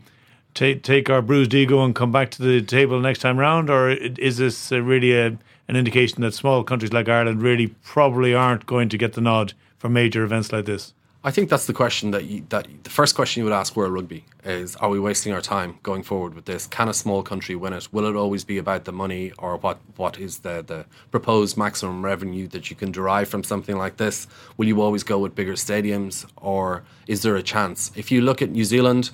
take 0.53 0.83
take 0.83 1.09
our 1.09 1.21
bruised 1.21 1.53
ego 1.53 1.83
and 1.83 1.95
come 1.95 2.11
back 2.11 2.31
to 2.31 2.41
the 2.41 2.61
table 2.61 2.99
next 2.99 3.19
time 3.19 3.37
round, 3.37 3.69
or 3.69 3.89
is 3.89 4.37
this 4.37 4.71
really 4.71 5.17
a, 5.17 5.27
an 5.67 5.75
indication 5.75 6.21
that 6.21 6.33
small 6.33 6.63
countries 6.63 6.93
like 6.93 7.09
Ireland 7.09 7.41
really 7.41 7.67
probably 7.83 8.33
aren't 8.33 8.65
going 8.65 8.89
to 8.89 8.97
get 8.97 9.13
the 9.13 9.21
nod 9.21 9.53
for 9.77 9.89
major 9.89 10.23
events 10.23 10.51
like 10.51 10.65
this? 10.65 10.93
I 11.23 11.29
think 11.29 11.51
that's 11.51 11.67
the 11.67 11.73
question 11.73 12.09
that 12.11 12.25
you, 12.25 12.43
that 12.49 12.67
the 12.83 12.89
first 12.89 13.13
question 13.13 13.41
you 13.41 13.43
would 13.45 13.53
ask 13.53 13.75
World 13.75 13.93
Rugby 13.93 14.25
is: 14.43 14.75
Are 14.77 14.89
we 14.89 14.99
wasting 14.99 15.33
our 15.33 15.41
time 15.41 15.77
going 15.83 16.01
forward 16.01 16.33
with 16.33 16.45
this? 16.45 16.65
Can 16.65 16.89
a 16.89 16.95
small 16.95 17.21
country 17.21 17.55
win 17.55 17.73
it? 17.73 17.93
Will 17.93 18.07
it 18.07 18.15
always 18.15 18.43
be 18.43 18.57
about 18.57 18.85
the 18.85 18.91
money, 18.91 19.31
or 19.37 19.57
what? 19.57 19.77
What 19.97 20.19
is 20.19 20.39
the 20.39 20.63
the 20.65 20.85
proposed 21.11 21.57
maximum 21.57 22.03
revenue 22.03 22.47
that 22.47 22.71
you 22.71 22.75
can 22.75 22.91
derive 22.91 23.29
from 23.29 23.43
something 23.43 23.77
like 23.77 23.97
this? 23.97 24.27
Will 24.57 24.67
you 24.67 24.81
always 24.81 25.03
go 25.03 25.19
with 25.19 25.35
bigger 25.35 25.53
stadiums, 25.53 26.25
or 26.37 26.83
is 27.05 27.21
there 27.21 27.35
a 27.35 27.43
chance? 27.43 27.91
If 27.95 28.11
you 28.11 28.21
look 28.21 28.41
at 28.41 28.49
New 28.49 28.65
Zealand, 28.65 29.11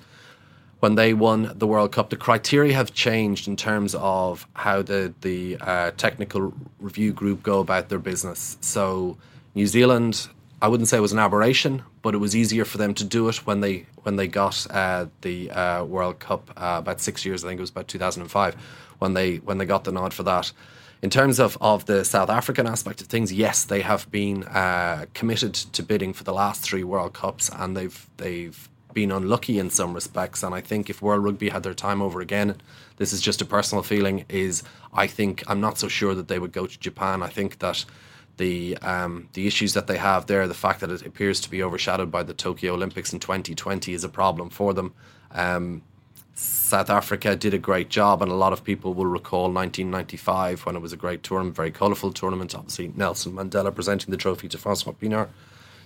when 0.79 0.95
they 0.95 1.13
won 1.13 1.51
the 1.55 1.65
World 1.65 1.91
Cup, 1.91 2.09
the 2.09 2.15
criteria 2.15 2.73
have 2.73 2.93
changed 2.93 3.47
in 3.47 3.55
terms 3.55 3.95
of 3.95 4.47
how 4.53 4.81
the 4.81 5.13
the 5.21 5.57
uh, 5.59 5.91
technical 5.97 6.53
review 6.79 7.11
group 7.13 7.43
go 7.43 7.59
about 7.59 7.89
their 7.89 7.99
business. 7.99 8.57
So 8.61 9.17
New 9.55 9.67
Zealand, 9.67 10.27
I 10.61 10.67
wouldn't 10.67 10.87
say 10.87 10.97
it 10.97 11.01
was 11.01 11.13
an 11.13 11.19
aberration, 11.19 11.83
but 12.03 12.13
it 12.13 12.19
was 12.19 12.35
easier 12.35 12.65
for 12.65 12.77
them 12.77 12.93
to 12.95 13.03
do 13.03 13.27
it 13.27 13.37
when 13.47 13.61
they 13.61 13.87
when 14.03 14.17
they 14.17 14.27
got 14.27 14.67
uh, 14.69 15.07
the 15.21 15.49
uh, 15.51 15.83
World 15.83 16.19
Cup 16.19 16.51
uh, 16.51 16.77
about 16.79 17.01
six 17.01 17.25
years. 17.25 17.43
I 17.43 17.47
think 17.47 17.57
it 17.57 17.61
was 17.61 17.71
about 17.71 17.87
2005 17.87 18.55
when 18.99 19.13
they 19.13 19.37
when 19.37 19.57
they 19.57 19.65
got 19.65 19.83
the 19.83 19.91
nod 19.91 20.13
for 20.13 20.23
that. 20.23 20.51
In 21.03 21.11
terms 21.11 21.39
of, 21.39 21.59
of 21.61 21.85
the 21.85 22.03
South 22.03 22.31
African 22.31 22.65
aspect 22.65 23.01
of 23.01 23.07
things, 23.07 23.31
yes, 23.31 23.63
they 23.63 23.81
have 23.81 24.09
been 24.09 24.43
uh, 24.45 25.05
committed 25.13 25.53
to 25.53 25.83
bidding 25.83 26.11
for 26.11 26.23
the 26.23 26.33
last 26.33 26.61
three 26.61 26.83
World 26.83 27.13
Cups, 27.13 27.51
and 27.53 27.77
they've 27.77 28.09
they've 28.17 28.67
been 28.93 29.11
unlucky 29.11 29.59
in 29.59 29.69
some 29.69 29.93
respects. 29.93 30.43
And 30.43 30.53
I 30.55 30.61
think 30.61 30.89
if 30.89 31.01
World 31.01 31.23
Rugby 31.23 31.49
had 31.49 31.63
their 31.63 31.73
time 31.73 32.01
over 32.01 32.21
again, 32.21 32.55
this 32.97 33.13
is 33.13 33.21
just 33.21 33.41
a 33.41 33.45
personal 33.45 33.83
feeling. 33.83 34.25
Is 34.29 34.63
I 34.93 35.07
think 35.07 35.43
I'm 35.47 35.61
not 35.61 35.77
so 35.77 35.87
sure 35.87 36.15
that 36.15 36.27
they 36.27 36.39
would 36.39 36.51
go 36.51 36.67
to 36.67 36.79
Japan. 36.79 37.23
I 37.23 37.27
think 37.27 37.59
that 37.59 37.85
the 38.37 38.77
um, 38.77 39.29
the 39.33 39.47
issues 39.47 39.73
that 39.73 39.87
they 39.87 39.97
have 39.97 40.27
there, 40.27 40.47
the 40.47 40.53
fact 40.53 40.79
that 40.81 40.91
it 40.91 41.05
appears 41.05 41.39
to 41.41 41.49
be 41.49 41.61
overshadowed 41.61 42.11
by 42.11 42.23
the 42.23 42.33
Tokyo 42.33 42.73
Olympics 42.73 43.13
in 43.13 43.19
2020, 43.19 43.93
is 43.93 44.03
a 44.03 44.09
problem 44.09 44.49
for 44.49 44.73
them. 44.73 44.93
Um, 45.31 45.81
South 46.39 46.91
Africa 46.91 47.35
did 47.35 47.55
a 47.55 47.57
great 47.57 47.89
job, 47.89 48.21
and 48.21 48.31
a 48.31 48.35
lot 48.35 48.53
of 48.53 48.63
people 48.63 48.93
will 48.93 49.07
recall 49.07 49.51
1995 49.51 50.67
when 50.67 50.75
it 50.75 50.81
was 50.83 50.93
a 50.93 50.97
great 50.97 51.23
tournament, 51.23 51.55
very 51.55 51.71
colourful 51.71 52.13
tournament. 52.13 52.53
Obviously, 52.53 52.93
Nelson 52.95 53.33
Mandela 53.33 53.73
presenting 53.73 54.11
the 54.11 54.17
trophy 54.17 54.47
to 54.49 54.57
Francois 54.57 54.93
Pienaar. 54.93 55.29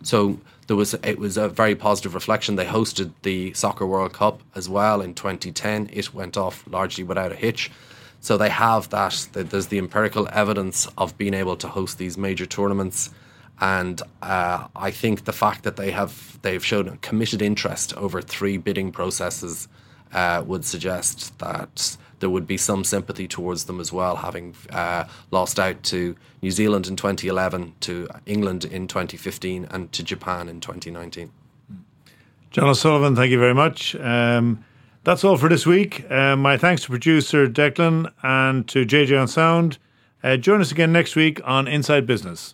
So 0.04 0.40
there 0.68 0.76
was 0.76 0.94
it 0.94 1.20
was 1.20 1.38
a 1.38 1.50
very 1.50 1.76
positive 1.76 2.14
reflection. 2.14 2.56
They 2.56 2.66
hosted 2.66 3.12
the 3.24 3.54
Soccer 3.54 3.86
World 3.86 4.14
Cup 4.14 4.42
as 4.56 4.70
well 4.70 5.02
in 5.02 5.14
2010. 5.14 5.90
It 5.92 6.14
went 6.14 6.38
off 6.38 6.64
largely 6.68 7.04
without 7.04 7.32
a 7.32 7.36
hitch. 7.36 7.72
So 8.20 8.38
they 8.38 8.50
have 8.50 8.90
that. 8.90 9.28
There's 9.34 9.68
the 9.68 9.80
empirical 9.80 10.30
evidence 10.32 10.88
of 10.98 11.18
being 11.18 11.34
able 11.34 11.56
to 11.58 11.68
host 11.68 11.98
these 11.98 12.18
major 12.18 12.46
tournaments, 12.46 13.10
and 13.60 14.02
uh, 14.22 14.68
I 14.76 14.92
think 14.92 15.26
the 15.26 15.34
fact 15.34 15.64
that 15.64 15.76
they 15.76 15.92
have 15.92 16.40
they've 16.44 16.64
shown 16.64 16.88
a 16.88 16.98
committed 16.98 17.42
interest 17.42 17.96
over 17.98 18.22
three 18.22 18.58
bidding 18.58 18.92
processes 18.92 19.68
uh, 20.14 20.44
would 20.46 20.66
suggest 20.66 21.38
that 21.40 21.98
there 22.22 22.30
would 22.30 22.48
be 22.48 22.58
some 22.58 22.84
sympathy 22.84 23.28
towards 23.28 23.66
them 23.66 23.80
as 23.80 23.92
well, 23.92 24.16
having 24.16 24.56
uh, 24.70 25.04
lost 25.32 25.60
out 25.60 25.84
to 25.84 26.16
New 26.42 26.52
Zealand 26.52 26.88
in 26.88 26.96
2011, 26.96 27.74
to 27.82 28.08
England 28.26 28.64
in 28.64 28.88
2015, 28.88 29.68
and 29.70 29.92
to 29.92 30.04
Japan 30.04 30.48
in 30.48 30.62
2019. 30.62 31.32
John 32.52 32.70
O'Sullivan, 32.70 33.16
thank 33.16 33.32
you 33.32 33.40
very 33.40 33.54
much. 33.54 33.96
Um, 33.96 34.64
that's 35.04 35.24
all 35.24 35.38
for 35.38 35.50
this 35.50 35.66
week. 35.66 36.10
Uh, 36.12 36.36
my 36.36 36.58
thanks 36.58 36.84
to 36.84 36.90
producer 36.90 37.48
Declan 37.48 38.12
and 38.24 38.68
to 38.70 38.86
JJ 38.86 39.20
on 39.20 39.28
Sound. 39.28 39.78
Uh, 40.24 40.38
join 40.38 40.62
us 40.62 40.72
again 40.72 40.92
next 40.92 41.16
week 41.16 41.42
on 41.44 41.68
Inside 41.68 42.06
Business. 42.06 42.54